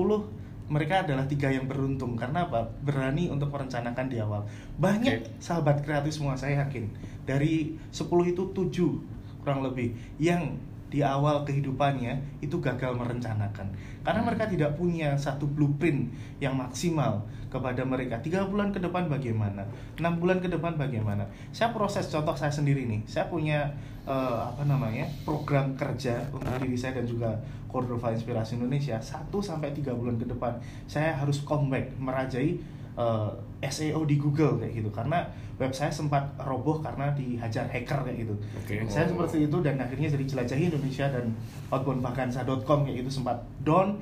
mereka 0.68 1.02
adalah 1.02 1.24
tiga 1.24 1.48
yang 1.48 1.64
beruntung. 1.66 2.14
Karena 2.14 2.46
apa? 2.46 2.68
Berani 2.84 3.32
untuk 3.32 3.48
merencanakan 3.50 4.06
di 4.06 4.20
awal. 4.20 4.44
Banyak 4.76 5.24
Oke. 5.24 5.40
sahabat 5.40 5.82
kreatif 5.82 6.14
semua 6.14 6.36
saya 6.36 6.62
yakin. 6.62 6.92
Dari 7.24 7.74
10 7.90 8.06
itu 8.30 8.42
7 8.52 9.42
kurang 9.42 9.64
lebih 9.64 9.96
yang 10.20 10.60
di 10.88 11.04
awal 11.04 11.44
kehidupannya 11.44 12.40
itu 12.40 12.56
gagal 12.60 12.96
merencanakan. 12.96 13.68
Karena 14.00 14.20
mereka 14.24 14.48
tidak 14.48 14.76
punya 14.80 15.12
satu 15.20 15.44
blueprint 15.44 16.08
yang 16.40 16.56
maksimal 16.56 17.28
kepada 17.52 17.84
mereka. 17.84 18.16
Tiga 18.20 18.44
bulan 18.48 18.72
ke 18.72 18.80
depan 18.80 19.08
bagaimana? 19.08 19.64
Enam 20.00 20.20
bulan 20.20 20.40
ke 20.40 20.48
depan 20.48 20.76
bagaimana? 20.80 21.28
Saya 21.52 21.72
proses 21.76 22.08
contoh 22.08 22.32
saya 22.36 22.52
sendiri 22.52 22.88
nih. 22.88 23.04
Saya 23.04 23.28
punya 23.28 23.68
eh, 24.08 24.40
apa 24.48 24.64
namanya 24.64 25.04
program 25.28 25.76
kerja 25.76 26.24
untuk 26.32 26.56
diri 26.60 26.76
saya 26.76 27.00
dan 27.00 27.06
juga 27.08 27.30
Cordova 27.68 28.08
Inspirasi 28.12 28.56
Indonesia. 28.56 28.96
1 28.96 29.28
sampai 29.44 29.76
tiga 29.76 29.92
bulan 29.92 30.16
ke 30.16 30.24
depan 30.24 30.56
saya 30.88 31.12
harus 31.12 31.44
comeback 31.44 31.92
merajai 32.00 32.56
eh, 32.98 33.30
SEO 33.64 34.06
di 34.06 34.18
Google 34.18 34.58
kayak 34.58 34.74
gitu 34.74 34.90
karena 34.90 35.26
web 35.58 35.74
saya 35.74 35.90
sempat 35.90 36.30
roboh 36.38 36.78
karena 36.78 37.10
dihajar 37.14 37.66
hacker 37.66 38.06
kayak 38.06 38.18
gitu. 38.22 38.34
Oke. 38.58 38.74
Saya 38.86 39.10
Oh. 39.10 39.18
seperti 39.18 39.50
itu 39.50 39.58
dan 39.58 39.74
akhirnya 39.78 40.06
jadi 40.10 40.24
jelajahi 40.26 40.62
Indonesia 40.70 41.06
dan 41.10 41.34
outboundvakansa.com 41.70 42.86
kayak 42.86 43.02
gitu 43.02 43.10
sempat 43.22 43.42
down 43.62 43.98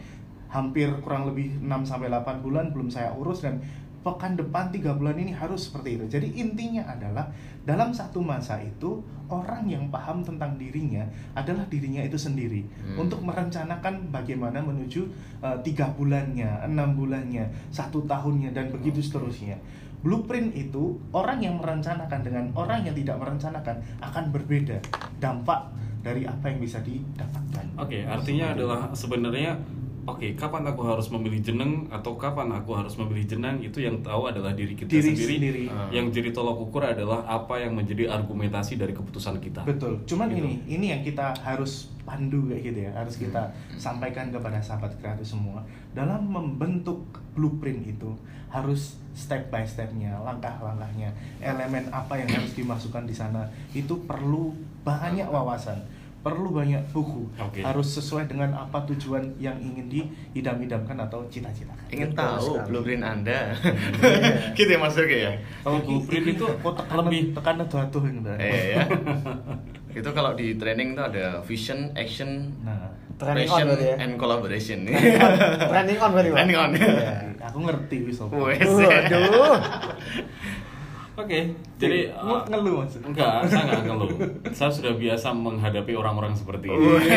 hampir 0.46 0.88
kurang 1.02 1.26
lebih 1.26 1.59
6 1.59 1.82
sampai 1.85 2.09
8 2.09 2.40
bulan 2.40 2.70
belum 2.70 2.88
saya 2.88 3.11
urus 3.16 3.42
dan 3.42 3.59
pekan 4.07 4.38
depan 4.38 4.71
tiga 4.71 4.95
bulan 4.95 5.19
ini 5.19 5.35
harus 5.35 5.66
seperti 5.66 5.99
itu. 5.99 6.07
Jadi 6.07 6.38
intinya 6.38 6.87
adalah 6.87 7.27
dalam 7.66 7.90
satu 7.90 8.23
masa 8.23 8.62
itu 8.62 9.03
orang 9.27 9.66
yang 9.66 9.90
paham 9.90 10.23
tentang 10.23 10.55
dirinya 10.55 11.03
adalah 11.35 11.66
dirinya 11.66 11.99
itu 12.07 12.14
sendiri 12.14 12.62
Hmm. 12.62 13.03
untuk 13.03 13.19
merencanakan 13.27 14.14
bagaimana 14.14 14.62
menuju 14.62 15.03
eh, 15.42 15.59
tiga 15.66 15.90
bulannya, 15.99 16.62
enam 16.62 16.95
bulannya, 16.95 17.51
satu 17.75 18.07
tahunnya 18.07 18.55
dan 18.55 18.71
begitu 18.71 19.03
seterusnya. 19.03 19.59
Blueprint 20.07 20.55
itu 20.55 20.95
orang 21.11 21.42
yang 21.42 21.59
merencanakan 21.59 22.23
dengan 22.23 22.47
orang 22.55 22.87
yang 22.87 22.95
tidak 22.95 23.19
merencanakan 23.19 23.83
akan 23.99 24.25
berbeda 24.31 24.79
dampak 25.19 25.66
dari 26.07 26.23
apa 26.23 26.47
yang 26.47 26.62
bisa 26.62 26.79
didapatkan. 26.87 27.66
Oke, 27.75 28.07
artinya 28.07 28.55
adalah 28.55 28.95
sebenarnya 28.95 29.59
oke, 30.07 30.27
kapan 30.35 30.62
aku 30.64 30.83
harus 30.83 31.11
memilih 31.11 31.42
jeneng 31.42 31.90
atau 31.90 32.14
kapan 32.14 32.49
aku 32.55 32.73
harus 32.73 32.95
memilih 32.97 33.27
jenang 33.27 33.59
itu 33.59 33.83
yang 33.83 33.99
tahu 34.01 34.31
adalah 34.31 34.55
diri 34.55 34.73
kita 34.73 34.87
Diri 34.88 35.12
sendiri. 35.12 35.35
sendiri. 35.37 35.62
Ah. 35.69 35.90
Yang 35.90 36.07
jadi 36.16 36.29
tolok 36.31 36.59
ukur 36.64 36.87
adalah 36.87 37.27
apa 37.27 37.59
yang 37.59 37.75
menjadi 37.75 38.09
argumentasi 38.09 38.79
dari 38.79 38.95
keputusan 38.95 39.37
kita. 39.38 39.66
Betul. 39.66 40.01
Cuman 40.07 40.31
Gitu. 40.31 40.40
ini 40.40 40.53
ini 40.71 40.87
yang 40.90 41.03
kita 41.03 41.35
harus 41.42 41.90
pandu 42.03 42.47
kayak 42.47 42.62
gitu 42.64 42.79
ya. 42.87 42.90
Harus 42.95 43.19
kita 43.19 43.42
sampaikan 43.75 44.31
kepada 44.31 44.62
sahabat 44.62 44.95
kreatif 44.97 45.27
semua 45.27 45.66
dalam 45.90 46.23
membentuk 46.25 47.03
blueprint 47.35 47.83
itu 47.85 48.14
harus 48.47 48.97
step 49.12 49.51
by 49.51 49.66
stepnya, 49.66 50.14
langkah-langkahnya, 50.23 51.11
elemen 51.40 51.83
apa 51.90 52.14
yang 52.14 52.31
harus 52.31 52.55
dimasukkan 52.55 53.05
di 53.05 53.12
sana 53.12 53.42
itu 53.73 54.07
perlu 54.07 54.55
banyak 54.87 55.27
wawasan, 55.27 55.77
perlu 56.26 56.50
banyak 56.50 56.82
buku, 56.90 57.30
Oke. 57.38 57.62
harus 57.62 57.86
sesuai 57.94 58.26
dengan 58.26 58.50
apa 58.58 58.82
tujuan 58.90 59.38
yang 59.38 59.54
ingin 59.62 59.86
diidam-idamkan 59.86 60.98
atau 60.98 61.22
cita-citakan. 61.30 61.86
Ingin 61.86 62.10
Betul 62.10 62.18
tahu 62.18 62.46
sekali. 62.50 62.66
blueprint 62.66 63.04
Anda. 63.06 63.54
gitu 64.58 64.70
ya 64.74 64.78
Mas 64.82 64.98
Oke 64.98 65.18
ya. 65.22 65.38
Kalau 65.62 65.78
blueprint 65.86 66.26
itu 66.34 66.44
tekanan 66.50 67.04
lebih 67.06 67.22
tekanan 67.30 67.64
tuh 67.70 68.02
gitu. 68.02 68.30
Eh 68.42 68.74
ya. 68.74 68.82
itu 69.94 70.10
kalau 70.10 70.34
di 70.34 70.58
training 70.58 70.98
itu 70.98 71.02
ada 71.06 71.46
vision, 71.46 71.94
action, 71.94 72.50
Nah, 72.66 72.90
Training 73.16 73.48
on 73.48 73.64
berarti 73.64 73.86
ya? 73.88 73.96
and 73.96 74.12
collaboration. 74.20 74.78
Training 74.84 75.96
on 75.96 76.10
berarti? 76.12 76.30
Training 76.36 76.58
on. 76.58 76.70
Iya. 76.76 77.32
aku 77.48 77.58
ngerti 77.64 77.96
wis 78.04 78.20
apa. 78.20 78.36
Oke, 81.16 81.48
jadi 81.81 82.12
Nge- 82.12 82.29
uh, 82.29 82.44
ngeluh 82.44 82.85
maksud. 82.85 83.00
Enggak, 83.00 83.48
saya 83.48 83.64
enggak 83.64 83.88
ngeluh. 83.88 84.11
Saya 84.52 84.68
sudah 84.68 84.92
biasa 85.00 85.33
menghadapi 85.33 85.96
orang-orang 85.96 86.37
seperti 86.37 86.68
ini. 86.68 86.76
Wih. 86.76 87.09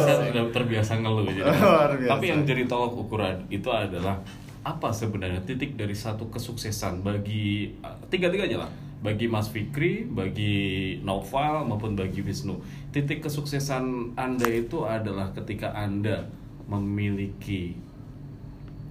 saya 0.00 0.24
sudah 0.24 0.44
terbiasa 0.48 0.96
ngeluh. 1.04 1.28
Jadi. 1.28 1.44
Luar 1.44 1.92
biasa. 1.92 2.10
Tapi 2.16 2.24
yang 2.24 2.40
jadi 2.48 2.64
tolok 2.64 3.04
ukuran 3.04 3.44
itu 3.52 3.68
adalah 3.68 4.16
apa 4.64 4.88
sebenarnya 4.88 5.44
titik 5.44 5.76
dari 5.76 5.92
satu 5.92 6.32
kesuksesan 6.32 7.04
bagi 7.04 7.76
uh, 7.84 8.00
tiga-tiganya 8.08 8.64
lah. 8.64 8.70
Bagi 8.98 9.30
Mas 9.30 9.52
Fikri, 9.52 10.08
bagi 10.08 10.98
Noval 11.04 11.68
maupun 11.68 11.94
bagi 11.94 12.24
Wisnu. 12.24 12.58
Titik 12.90 13.22
kesuksesan 13.22 14.16
Anda 14.18 14.48
itu 14.48 14.88
adalah 14.88 15.30
ketika 15.36 15.70
Anda 15.70 16.26
memiliki 16.66 17.76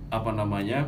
apa 0.08 0.32
namanya 0.32 0.88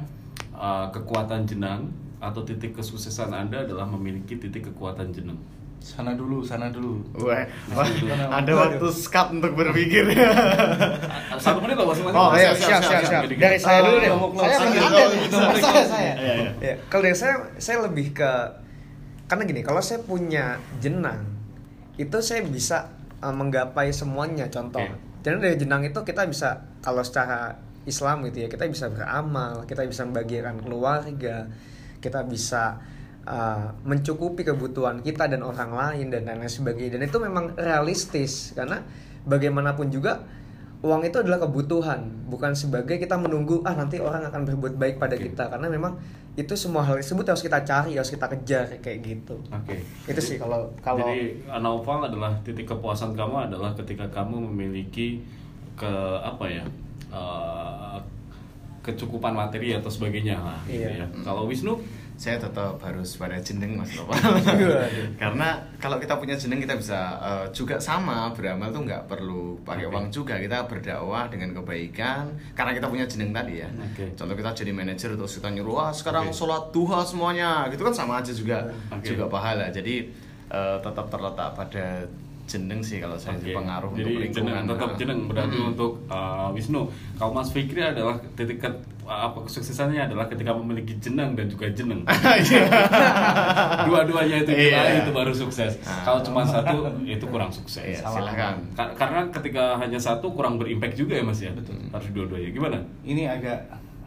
uh, 0.55 0.87
kekuatan 0.93 1.43
jenang 1.43 1.91
atau 2.19 2.43
titik 2.43 2.75
kesuksesan 2.75 3.31
Anda 3.31 3.63
adalah 3.63 3.87
memiliki 3.87 4.35
titik 4.35 4.71
kekuatan 4.71 5.11
jenang. 5.11 5.39
Sana 5.79 6.11
dulu, 6.11 6.43
sana 6.43 6.67
dulu. 6.67 6.99
Wah, 7.23 7.47
ada 8.35 8.51
waktu 8.51 8.83
skat 8.91 9.31
untuk 9.31 9.55
berpikir. 9.55 10.11
Satu 11.43 11.63
menit 11.63 11.79
loh 11.79 11.87
masing-masing. 11.87 12.19
Oh, 12.19 12.35
iya, 12.35 12.51
siap, 12.51 12.83
siap, 12.83 13.03
siap. 13.07 13.23
Dari 13.31 13.55
saya 13.55 13.79
dulu 13.87 13.97
deh. 14.03 14.11
Oh, 14.11 14.27
Saya 14.35 14.59
Oh, 14.59 14.67
nih. 14.67 14.79
oh, 14.83 14.91
Saya, 15.31 15.55
saya, 15.63 15.83
saya. 15.87 16.13
iya, 16.19 16.33
iya. 16.35 16.51
Ya, 16.59 16.73
Kalau 16.91 17.03
dari 17.07 17.15
saya, 17.15 17.47
saya 17.55 17.77
lebih 17.87 18.11
ke 18.11 18.31
karena 19.29 19.45
gini, 19.45 19.61
kalau 19.63 19.79
saya 19.79 20.01
punya 20.03 20.57
jenang, 20.83 21.21
itu 21.95 22.17
saya 22.19 22.41
bisa 22.43 22.89
uh, 23.21 23.31
menggapai 23.31 23.93
semuanya. 23.93 24.49
Contoh, 24.51 24.83
jadi 25.21 25.37
dari 25.37 25.55
jenang 25.55 25.85
itu 25.85 26.01
kita 26.01 26.27
bisa 26.27 26.65
kalau 26.81 27.05
secara 27.05 27.55
Islam 27.85 28.25
gitu 28.27 28.43
ya, 28.43 28.47
kita 28.49 28.65
bisa 28.67 28.89
beramal, 28.91 29.63
kita 29.63 29.85
bisa 29.85 30.03
membagikan 30.03 30.57
keluarga, 30.59 31.45
kita 31.99 32.25
bisa 32.25 32.79
uh, 33.27 33.75
mencukupi 33.85 34.43
kebutuhan 34.47 35.03
kita 35.03 35.29
dan 35.29 35.45
orang 35.45 35.71
lain 35.71 36.07
dan 36.11 36.25
lain-lain 36.25 36.51
sebagainya. 36.51 36.99
Dan 36.99 37.07
itu 37.07 37.17
memang 37.21 37.55
realistis 37.55 38.51
karena 38.57 38.83
bagaimanapun 39.27 39.91
juga 39.91 40.23
uang 40.79 41.03
itu 41.03 41.19
adalah 41.19 41.43
kebutuhan, 41.43 42.07
bukan 42.31 42.55
sebagai 42.55 42.95
kita 42.95 43.19
menunggu 43.19 43.59
ah 43.67 43.75
nanti 43.75 43.99
orang 43.99 44.23
akan 44.31 44.47
berbuat 44.47 44.79
baik 44.79 44.95
pada 44.95 45.19
Oke. 45.19 45.27
kita 45.27 45.51
karena 45.51 45.67
memang 45.67 45.99
itu 46.39 46.55
semua 46.55 46.87
hal 46.87 47.03
tersebut 47.03 47.27
harus 47.27 47.43
kita 47.43 47.59
cari, 47.67 47.99
harus 47.99 48.07
kita 48.07 48.31
kejar 48.31 48.79
kayak 48.79 48.99
gitu. 49.03 49.43
Oke. 49.51 49.83
Itu 50.07 50.21
sih 50.23 50.39
kalau 50.39 50.71
kalau 50.79 51.03
Jadi 51.11 51.43
Naufal 51.59 52.07
adalah 52.07 52.31
titik 52.47 52.71
kepuasan 52.71 53.11
kamu 53.11 53.51
adalah 53.51 53.75
ketika 53.75 54.07
kamu 54.07 54.39
memiliki 54.47 55.19
ke 55.75 55.91
apa 56.23 56.45
ya 56.47 56.63
eh, 57.11 57.97
kecukupan 58.79 59.31
materi 59.31 59.71
atau 59.71 59.87
sebagainya 59.87 60.37
lah 60.37 60.59
gitu 60.65 60.87
Iya. 60.87 61.03
ya. 61.03 61.07
Kalau 61.21 61.45
Wisnu 61.45 61.79
saya 62.15 62.35
tetap 62.35 62.75
harus 62.79 63.15
pada 63.15 63.39
jeneng 63.39 63.79
mas 63.79 63.95
Waduh. 64.03 64.83
karena 65.15 65.55
kalau 65.79 65.95
kita 65.97 66.19
punya 66.19 66.35
jeneng 66.35 66.59
kita 66.59 66.75
bisa 66.75 67.15
eh, 67.15 67.45
juga 67.51 67.79
sama 67.79 68.35
beramal 68.35 68.67
tuh 68.69 68.83
nggak 68.83 69.07
perlu 69.07 69.55
pakai 69.63 69.87
Oke. 69.87 69.95
uang 69.95 70.05
juga 70.09 70.35
kita 70.35 70.67
berdakwah 70.67 71.31
dengan 71.31 71.55
kebaikan 71.55 72.27
karena 72.51 72.75
kita 72.75 72.87
punya 72.87 73.07
jeneng 73.07 73.31
tadi 73.31 73.63
ya 73.63 73.71
Oke. 73.71 74.11
contoh 74.19 74.35
kita 74.35 74.51
jadi 74.53 74.71
manajer 74.71 75.15
terus 75.15 75.31
kita 75.33 75.47
nyuruh 75.49 75.79
wah 75.79 75.91
sekarang 75.91 76.27
Oke. 76.27 76.35
sholat 76.35 76.63
duha 76.75 76.99
semuanya 77.03 77.71
gitu 77.71 77.87
kan 77.87 77.95
sama 77.95 78.19
aja 78.19 78.35
juga 78.35 78.67
Oke. 78.91 79.07
juga 79.07 79.31
pahala 79.31 79.71
jadi 79.71 80.11
eh, 80.51 80.77
tetap 80.83 81.07
terletak 81.07 81.55
pada 81.55 82.03
jeneng 82.49 82.81
sih 82.81 82.97
kalau 82.97 83.13
saya 83.13 83.37
Oke. 83.37 83.53
pengaruh 83.53 83.93
Jadi 83.93 84.09
untuk 84.09 84.33
jeneng, 84.33 84.65
tetap 84.65 84.91
jeneng 84.97 85.19
berarti 85.25 85.53
Hmm. 85.55 85.69
untuk 85.69 85.91
uh, 86.07 86.49
Wisnu. 86.49 86.89
Kalau 87.13 87.31
Mas 87.31 87.49
Fikri 87.49 87.77
adalah 87.79 88.17
titik 88.33 88.57
ke- 88.57 88.81
apa 89.05 89.37
kesuksesannya 89.39 90.01
adalah 90.03 90.25
ketika 90.25 90.49
memiliki 90.51 90.93
jenang 90.97 91.33
dan 91.33 91.45
juga 91.45 91.65
jeneng. 91.69 92.05
Dua-duanya 93.85 94.37
itu 94.39 94.51
Iya. 94.51 95.01
itu 95.01 95.11
baru 95.11 95.31
sukses. 95.31 95.77
Ah. 95.81 96.01
Kalau 96.03 96.19
cuma 96.21 96.41
satu 96.43 96.77
itu 97.03 97.21
kurang 97.23 97.49
sukses. 97.49 97.81
Iya, 97.81 98.01
silakan. 98.03 98.55
Ka- 98.73 98.93
Karena 98.95 99.25
ketika 99.29 99.77
hanya 99.77 99.97
satu 99.97 100.29
kurang 100.29 100.57
berimpact 100.57 100.93
juga 100.95 101.13
ya 101.15 101.23
Mas 101.23 101.39
ya. 101.39 101.51
Betul. 101.51 101.77
Harus 101.87 102.09
dua-duanya. 102.11 102.49
Gimana? 102.49 102.77
Ini 103.01 103.29
agak 103.31 103.59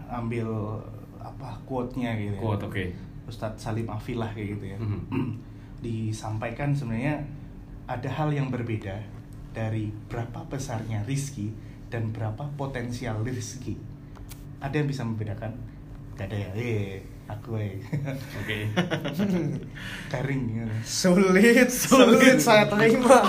ambil 0.08 0.46
apa 1.18 1.58
quote-nya 1.64 2.14
gitu 2.16 2.34
ya. 2.34 2.40
Quote 2.40 2.64
oke. 2.64 2.84
Ustadz 3.24 3.58
Salim 3.60 3.86
Afilah 3.86 4.30
kayak 4.30 4.48
gitu 4.54 4.64
ya. 4.68 4.78
Mhm. 4.78 5.26
Disampaikan 5.84 6.70
sebenarnya 6.70 7.18
ada 7.86 8.08
hal 8.08 8.30
yang 8.30 8.48
berbeda 8.48 9.02
dari 9.52 9.92
berapa 10.08 10.46
besarnya 10.48 11.04
rizki 11.04 11.52
dan 11.92 12.14
berapa 12.14 12.48
potensial 12.56 13.20
rizki. 13.20 13.76
Ada 14.62 14.80
yang 14.80 14.88
bisa 14.88 15.02
membedakan? 15.04 15.52
Gak 16.16 16.32
ada 16.32 16.36
ya. 16.38 16.50
Eh, 16.56 17.02
aku 17.28 17.60
eh. 17.60 17.76
Oke. 18.40 18.58
Garing 20.12 20.42
gitu. 20.54 20.74
sulit, 20.86 21.68
sulit 21.68 22.38
saya 22.40 22.64
terima. 22.70 23.20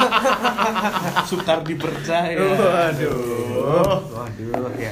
Sukar 1.30 1.66
dipercaya. 1.66 2.38
Waduh. 2.38 4.00
Waduh, 4.13 4.72
ya. 4.80 4.92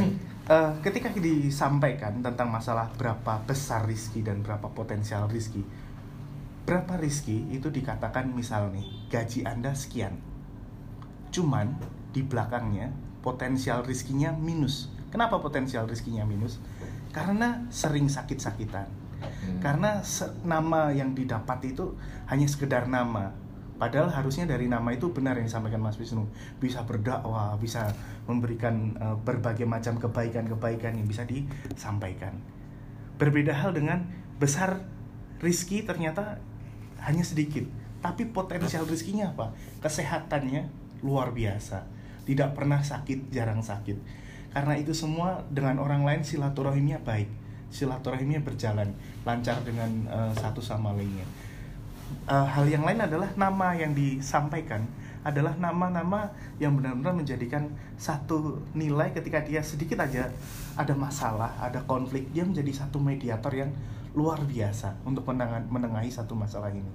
Eh, 0.52 0.71
ketika 0.84 1.08
disampaikan 1.15 2.19
tentang 2.19 2.52
masalah 2.52 2.91
berapa 3.00 3.39
besar 3.47 3.88
rizki 3.88 4.19
dan 4.19 4.43
berapa 4.43 4.67
potensial 4.76 5.32
rizki, 5.32 5.63
berapa 6.63 6.97
rizki 6.97 7.50
itu 7.50 7.74
dikatakan 7.74 8.32
misal 8.32 8.69
nih 8.71 8.86
gaji 9.10 9.43
anda 9.43 9.74
sekian, 9.74 10.17
cuman 11.34 11.76
di 12.12 12.21
belakangnya 12.24 12.93
potensial 13.26 13.86
rizkinya 13.86 14.34
minus. 14.36 14.89
Kenapa 15.12 15.43
potensial 15.43 15.88
rizkinya 15.88 16.24
minus? 16.24 16.62
Karena 17.12 17.67
sering 17.67 18.08
sakit-sakitan. 18.08 18.88
Hmm. 19.21 19.60
Karena 19.60 19.99
nama 20.47 20.89
yang 20.95 21.12
didapat 21.12 21.76
itu 21.76 21.93
hanya 22.32 22.47
sekedar 22.47 22.88
nama, 22.88 23.36
Padahal 23.82 24.14
harusnya 24.14 24.45
dari 24.45 24.70
nama 24.70 24.93
itu 24.93 25.09
benar 25.09 25.34
yang 25.41 25.49
disampaikan 25.49 25.82
Mas 25.82 25.97
Wisnu, 25.97 26.30
bisa 26.62 26.86
berdakwah, 26.86 27.57
bisa 27.57 27.89
memberikan 28.30 28.93
eh, 28.93 29.18
berbagai 29.26 29.66
macam 29.66 29.97
kebaikan-kebaikan 29.97 31.01
yang 31.01 31.09
bisa 31.09 31.26
disampaikan. 31.26 32.38
Berbeda 33.18 33.57
hal 33.57 33.74
dengan 33.74 34.05
besar 34.38 34.86
rizki 35.41 35.82
ternyata 35.82 36.38
hanya 37.02 37.26
sedikit, 37.26 37.66
tapi 37.99 38.30
potensial 38.30 38.86
rizkinya 38.86 39.34
apa? 39.34 39.54
Kesehatannya 39.82 40.70
luar 41.02 41.34
biasa, 41.34 41.86
tidak 42.26 42.54
pernah 42.54 42.82
sakit, 42.82 43.34
jarang 43.34 43.62
sakit. 43.62 43.97
Karena 44.52 44.76
itu 44.76 44.91
semua 44.91 45.41
dengan 45.49 45.80
orang 45.80 46.04
lain 46.04 46.22
silaturahimnya 46.22 47.02
baik, 47.02 47.28
silaturahimnya 47.72 48.43
berjalan 48.43 48.91
lancar 49.24 49.64
dengan 49.64 49.89
eh, 50.06 50.34
satu 50.38 50.60
sama 50.60 50.91
lainnya 50.91 51.24
uh, 52.28 52.47
hal 52.47 52.66
yang 52.68 52.84
lain 52.84 52.99
adalah 52.99 53.30
nama 53.38 53.74
yang 53.78 53.95
disampaikan 53.95 54.84
adalah 55.22 55.54
nama-nama 55.62 56.34
yang 56.58 56.74
benar-benar 56.74 57.14
menjadikan 57.14 57.70
satu 57.93 58.58
nilai 58.74 59.14
ketika 59.14 59.38
dia 59.45 59.62
sedikit 59.62 60.02
aja 60.02 60.34
ada 60.74 60.97
masalah, 60.97 61.54
ada 61.62 61.78
konflik, 61.86 62.34
dia 62.34 62.41
menjadi 62.41 62.74
satu 62.74 62.97
mediator 62.97 63.54
yang 63.54 63.70
luar 64.12 64.43
biasa 64.43 64.99
untuk 65.03 65.24
menengahi, 65.24 65.66
menengahi 65.68 66.09
satu 66.12 66.36
masalah 66.36 66.70
ini. 66.70 66.88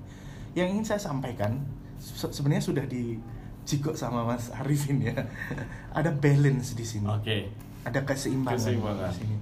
Yang 0.52 0.68
ingin 0.72 0.84
saya 0.84 1.00
sampaikan 1.00 1.64
se- 1.96 2.28
sebenarnya 2.28 2.64
sudah 2.64 2.84
dijigok 2.84 3.96
sama 3.96 4.24
Mas 4.24 4.52
Arifin 4.52 5.00
ya. 5.00 5.16
ada 5.98 6.10
balance 6.12 6.72
di 6.72 6.84
sini. 6.84 7.08
Oke. 7.08 7.48
Ada 7.86 8.02
keseimbangan, 8.02 8.58
Keseimbangan. 8.58 9.08
di 9.08 9.16
sini. 9.16 9.36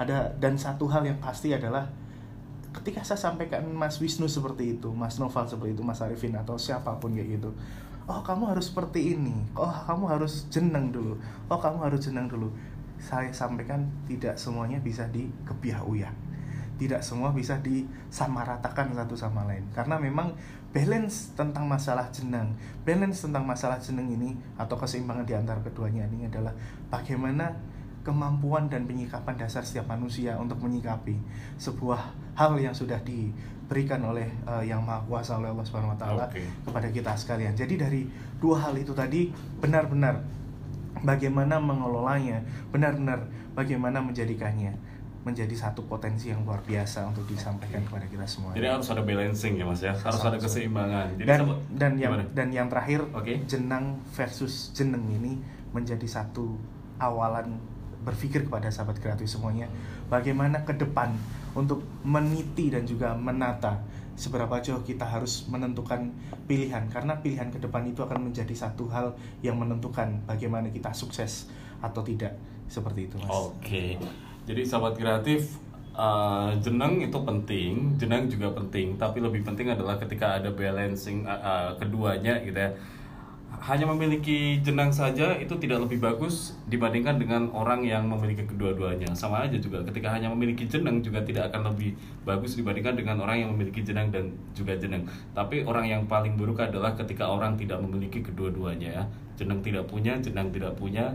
Ada 0.00 0.32
dan 0.40 0.56
satu 0.56 0.88
hal 0.88 1.04
yang 1.04 1.20
pasti 1.20 1.52
adalah 1.52 1.84
ketika 2.70 3.02
saya 3.02 3.18
sampaikan 3.20 3.66
Mas 3.68 3.98
Wisnu 3.98 4.24
seperti 4.24 4.78
itu, 4.78 4.88
Mas 4.90 5.18
Noval 5.18 5.44
seperti 5.44 5.74
itu, 5.74 5.82
Mas 5.82 6.00
Arifin 6.00 6.32
atau 6.34 6.54
siapa 6.56 6.96
pun 6.96 7.12
kayak 7.12 7.36
gitu. 7.36 7.50
Oh, 8.08 8.22
kamu 8.24 8.50
harus 8.50 8.72
seperti 8.72 9.14
ini. 9.14 9.34
Oh, 9.54 9.70
kamu 9.70 10.10
harus 10.10 10.46
jeneng 10.50 10.90
dulu. 10.90 11.14
Oh, 11.46 11.58
kamu 11.58 11.78
harus 11.86 12.00
jeneng 12.02 12.26
dulu. 12.26 12.50
Saya 12.98 13.30
sampaikan 13.30 13.86
tidak 14.06 14.34
semuanya 14.34 14.78
bisa 14.78 15.06
dikebiah 15.06 15.78
uyah. 15.84 16.10
Tidak 16.80 17.04
semua 17.04 17.36
bisa 17.36 17.60
disamaratakan 17.60 18.88
satu 18.96 19.12
sama 19.12 19.44
lain. 19.44 19.68
Karena 19.76 20.00
memang 20.00 20.32
balance 20.72 21.36
tentang 21.36 21.68
masalah 21.68 22.08
jenang, 22.08 22.56
balance 22.88 23.26
tentang 23.28 23.44
masalah 23.44 23.76
jeneng 23.76 24.08
ini 24.08 24.32
atau 24.56 24.80
keseimbangan 24.80 25.28
di 25.28 25.34
antara 25.36 25.60
keduanya 25.60 26.08
ini 26.08 26.30
adalah 26.30 26.56
bagaimana 26.88 27.52
kemampuan 28.00 28.72
dan 28.72 28.88
penyikapan 28.88 29.36
dasar 29.36 29.60
setiap 29.60 29.92
manusia 29.92 30.32
untuk 30.40 30.56
menyikapi 30.64 31.20
sebuah 31.60 32.16
hal 32.32 32.56
yang 32.56 32.72
sudah 32.72 32.96
diberikan 33.04 34.00
oleh 34.00 34.24
eh, 34.24 34.64
yang 34.72 34.80
maha 34.80 35.04
kuasa 35.04 35.36
oleh 35.36 35.52
Allah 35.52 35.66
Subhanahu 35.66 35.92
wa 35.92 35.98
taala 36.00 36.24
Oke. 36.24 36.40
kepada 36.64 36.88
kita 36.88 37.12
sekalian. 37.12 37.52
Jadi 37.52 37.74
dari 37.76 38.00
dua 38.40 38.64
hal 38.64 38.74
itu 38.80 38.96
tadi 38.96 39.28
benar-benar 39.60 40.22
bagaimana 41.04 41.60
mengelolanya, 41.60 42.40
benar-benar 42.72 43.28
bagaimana 43.52 44.00
menjadikannya 44.00 44.89
menjadi 45.20 45.52
satu 45.52 45.84
potensi 45.84 46.32
yang 46.32 46.40
luar 46.48 46.64
biasa 46.64 47.04
untuk 47.04 47.28
disampaikan 47.28 47.84
kepada 47.84 48.08
kita 48.08 48.24
semua. 48.24 48.56
Jadi 48.56 48.66
harus 48.72 48.88
ada 48.88 49.04
balancing 49.04 49.60
ya 49.60 49.64
mas 49.68 49.84
ya, 49.84 49.92
harus 49.92 50.22
ada 50.24 50.40
keseimbangan. 50.40 51.12
Jadi 51.20 51.28
dan 51.28 51.38
sama- 51.44 51.60
dan 51.76 51.92
yang 52.00 52.12
gimana? 52.16 52.24
dan 52.32 52.48
yang 52.48 52.66
terakhir 52.72 53.00
Oke. 53.12 53.34
jenang 53.44 54.00
versus 54.16 54.72
jeneng 54.72 55.04
ini 55.12 55.36
menjadi 55.76 56.08
satu 56.08 56.56
awalan 56.96 57.60
berpikir 58.00 58.48
kepada 58.48 58.72
sahabat 58.72 58.96
kreatif 58.96 59.28
semuanya 59.28 59.68
bagaimana 60.08 60.64
ke 60.64 60.72
depan 60.72 61.12
untuk 61.52 61.84
meniti 62.00 62.72
dan 62.72 62.88
juga 62.88 63.12
menata 63.12 63.76
seberapa 64.16 64.56
jauh 64.60 64.80
kita 64.80 65.04
harus 65.04 65.44
menentukan 65.52 66.08
pilihan 66.48 66.88
karena 66.88 67.20
pilihan 67.20 67.52
ke 67.52 67.60
depan 67.60 67.84
itu 67.84 68.00
akan 68.00 68.32
menjadi 68.32 68.52
satu 68.56 68.88
hal 68.88 69.12
yang 69.44 69.60
menentukan 69.60 70.16
bagaimana 70.24 70.72
kita 70.72 70.92
sukses 70.96 71.52
atau 71.80 72.00
tidak 72.00 72.36
seperti 72.68 73.08
itu 73.08 73.16
mas. 73.20 73.28
Oke, 73.32 74.00
jadi 74.50 74.66
sahabat 74.66 74.98
kreatif 74.98 75.62
uh, 75.94 76.50
jeneng 76.58 76.98
itu 77.06 77.18
penting, 77.22 77.94
jeneng 77.94 78.26
juga 78.26 78.50
penting, 78.50 78.98
tapi 78.98 79.22
lebih 79.22 79.46
penting 79.46 79.70
adalah 79.70 79.94
ketika 79.94 80.42
ada 80.42 80.50
balancing 80.50 81.22
uh, 81.22 81.38
uh, 81.38 81.70
keduanya 81.78 82.42
gitu 82.42 82.58
ya. 82.58 82.74
Hanya 83.60 83.84
memiliki 83.84 84.62
jenang 84.62 84.88
saja 84.88 85.36
itu 85.36 85.52
tidak 85.58 85.84
lebih 85.84 86.00
bagus 86.00 86.56
dibandingkan 86.70 87.18
dengan 87.20 87.50
orang 87.52 87.82
yang 87.84 88.06
memiliki 88.08 88.46
kedua-duanya. 88.46 89.12
Sama 89.12 89.44
aja 89.44 89.58
juga 89.58 89.84
ketika 89.84 90.08
hanya 90.16 90.32
memiliki 90.32 90.64
jeneng 90.64 91.02
juga 91.02 91.20
tidak 91.26 91.50
akan 91.52 91.74
lebih 91.74 91.92
bagus 92.24 92.56
dibandingkan 92.56 92.96
dengan 92.96 93.20
orang 93.20 93.44
yang 93.44 93.50
memiliki 93.52 93.84
jenang 93.84 94.08
dan 94.14 94.32
juga 94.56 94.78
jeneng. 94.78 95.04
Tapi 95.36 95.66
orang 95.66 95.84
yang 95.84 96.02
paling 96.06 96.38
buruk 96.40 96.62
adalah 96.62 96.94
ketika 96.94 97.26
orang 97.28 97.58
tidak 97.58 97.82
memiliki 97.82 98.22
kedua-duanya 98.24 98.88
ya. 98.96 99.04
Jeneng 99.36 99.60
tidak 99.60 99.84
punya, 99.92 100.16
jenang 100.22 100.48
tidak 100.54 100.72
punya, 100.78 101.12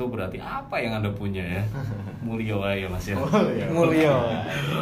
itu 0.00 0.08
berarti 0.08 0.40
apa 0.40 0.80
yang 0.80 0.96
anda 0.96 1.12
punya 1.12 1.44
ya? 1.44 1.62
Mulio 2.24 2.64
ya 2.64 2.88
mas 2.88 3.04
ya. 3.04 3.20
Mulyo. 3.68 4.16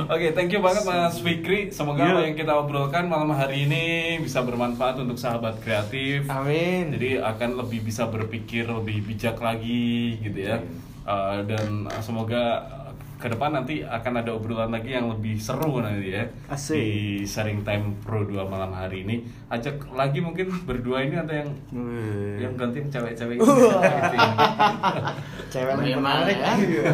Oke, 0.07 0.31
thank 0.31 0.55
you 0.55 0.63
banget 0.63 0.87
Mas 0.87 1.19
Fikri. 1.19 1.75
Semoga 1.75 2.07
Iya. 2.07 2.15
apa 2.15 2.21
yang 2.31 2.37
kita 2.39 2.55
obrolkan 2.55 3.11
malam 3.11 3.35
hari 3.35 3.67
ini 3.67 3.85
bisa 4.23 4.47
bermanfaat 4.47 5.03
untuk 5.03 5.19
sahabat 5.19 5.59
kreatif. 5.59 6.31
Amin. 6.31 6.95
Jadi 6.95 7.19
akan 7.19 7.59
lebih 7.67 7.83
bisa 7.83 8.07
berpikir 8.07 8.71
lebih 8.71 9.03
bijak 9.03 9.43
lagi 9.43 10.23
gitu 10.23 10.39
ya. 10.39 10.63
Uh, 11.03 11.43
dan 11.51 11.91
semoga 11.99 12.63
ke 13.19 13.27
depan 13.27 13.51
nanti 13.51 13.83
akan 13.83 14.13
ada 14.17 14.31
obrolan 14.31 14.71
lagi 14.71 14.95
yang 14.95 15.11
lebih 15.11 15.35
seru 15.37 15.83
nanti 15.83 16.15
ya 16.15 16.23
Asik. 16.47 16.79
di 16.79 16.87
sharing 17.21 17.61
time 17.61 17.99
Pro 17.99 18.23
2 18.23 18.47
malam 18.47 18.71
hari 18.71 19.03
ini. 19.03 19.27
Ajak 19.47 19.91
lagi 19.91 20.19
mungkin 20.19 20.47
berdua 20.63 21.03
ini 21.03 21.19
ada 21.19 21.35
yang 21.35 21.51
Wih. 21.69 22.39
yang 22.41 22.55
ganti 22.55 22.79
yang 22.79 22.89
cewek-cewek 22.89 23.37
gitu 23.37 23.55
ya. 23.67 23.83
Cewek 25.49 25.75
menarik. 25.97 26.37
ya? 26.37 26.53
Iya. 26.55 26.85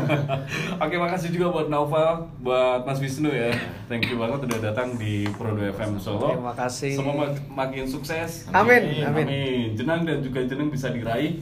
Oke, 0.78 0.96
makasih 0.96 1.28
juga 1.28 1.50
buat 1.50 1.68
Naufal, 1.68 2.30
buat 2.38 2.84
Mas 2.84 2.98
Wisnu 2.98 3.28
ya. 3.28 3.52
Thank 3.84 4.08
you 4.08 4.16
banget 4.16 4.46
udah 4.46 4.58
datang 4.64 4.96
di 4.96 5.28
Pro 5.30 5.52
2 5.52 5.74
FM 5.74 5.98
Solo. 5.98 6.32
Terima 6.32 6.54
kasih. 6.54 6.94
Semoga 6.94 7.28
mak- 7.28 7.44
makin 7.50 7.84
sukses. 7.84 8.48
Amin, 8.48 9.02
amin. 9.02 9.26
Jenang 9.74 10.06
dan 10.06 10.18
juga 10.20 10.40
jeneng 10.40 10.70
bisa 10.70 10.88
diraih. 10.88 11.36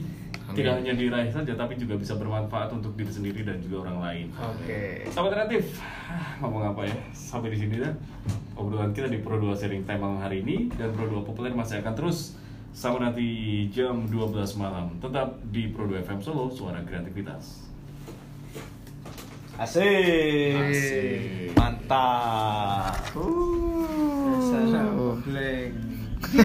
Amin. 0.53 0.61
Tidak 0.61 0.73
hanya 0.77 0.93
diraih 0.93 1.31
saja, 1.33 1.53
tapi 1.57 1.73
juga 1.73 1.97
bisa 1.97 2.13
bermanfaat 2.13 2.69
untuk 2.77 2.93
diri 2.93 3.09
sendiri 3.09 3.41
dan 3.41 3.57
juga 3.57 3.89
orang 3.89 3.97
lain. 4.05 4.27
Oke. 4.37 5.09
Sahabat 5.09 5.33
kreatif, 5.33 5.81
ah, 5.81 6.37
ngomong 6.45 6.77
apa 6.77 6.85
ya? 6.85 6.93
Sampai 7.09 7.49
di 7.49 7.57
sini 7.57 7.81
dah 7.81 7.89
obrolan 8.53 8.93
kita 8.93 9.09
di 9.09 9.17
Pro 9.25 9.41
2 9.41 9.57
Sharing 9.57 9.81
Time 9.89 10.05
malam 10.05 10.21
hari 10.21 10.45
ini 10.45 10.69
dan 10.77 10.93
Pro 10.93 11.09
2 11.09 11.25
Populer 11.25 11.57
masih 11.57 11.81
akan 11.81 11.97
terus 11.97 12.37
sampai 12.69 13.09
nanti 13.09 13.25
jam 13.73 14.05
12 14.05 14.53
malam. 14.61 14.93
Tetap 15.01 15.41
di 15.49 15.73
Pro 15.73 15.89
2 15.89 16.05
FM 16.05 16.21
Solo, 16.21 16.53
suara 16.53 16.85
kreativitas. 16.85 17.65
Asik. 19.57 20.53
Asik. 20.53 21.53
Mantap. 21.57 22.93
Salah, 24.53 24.85
gobleng. 24.93 25.92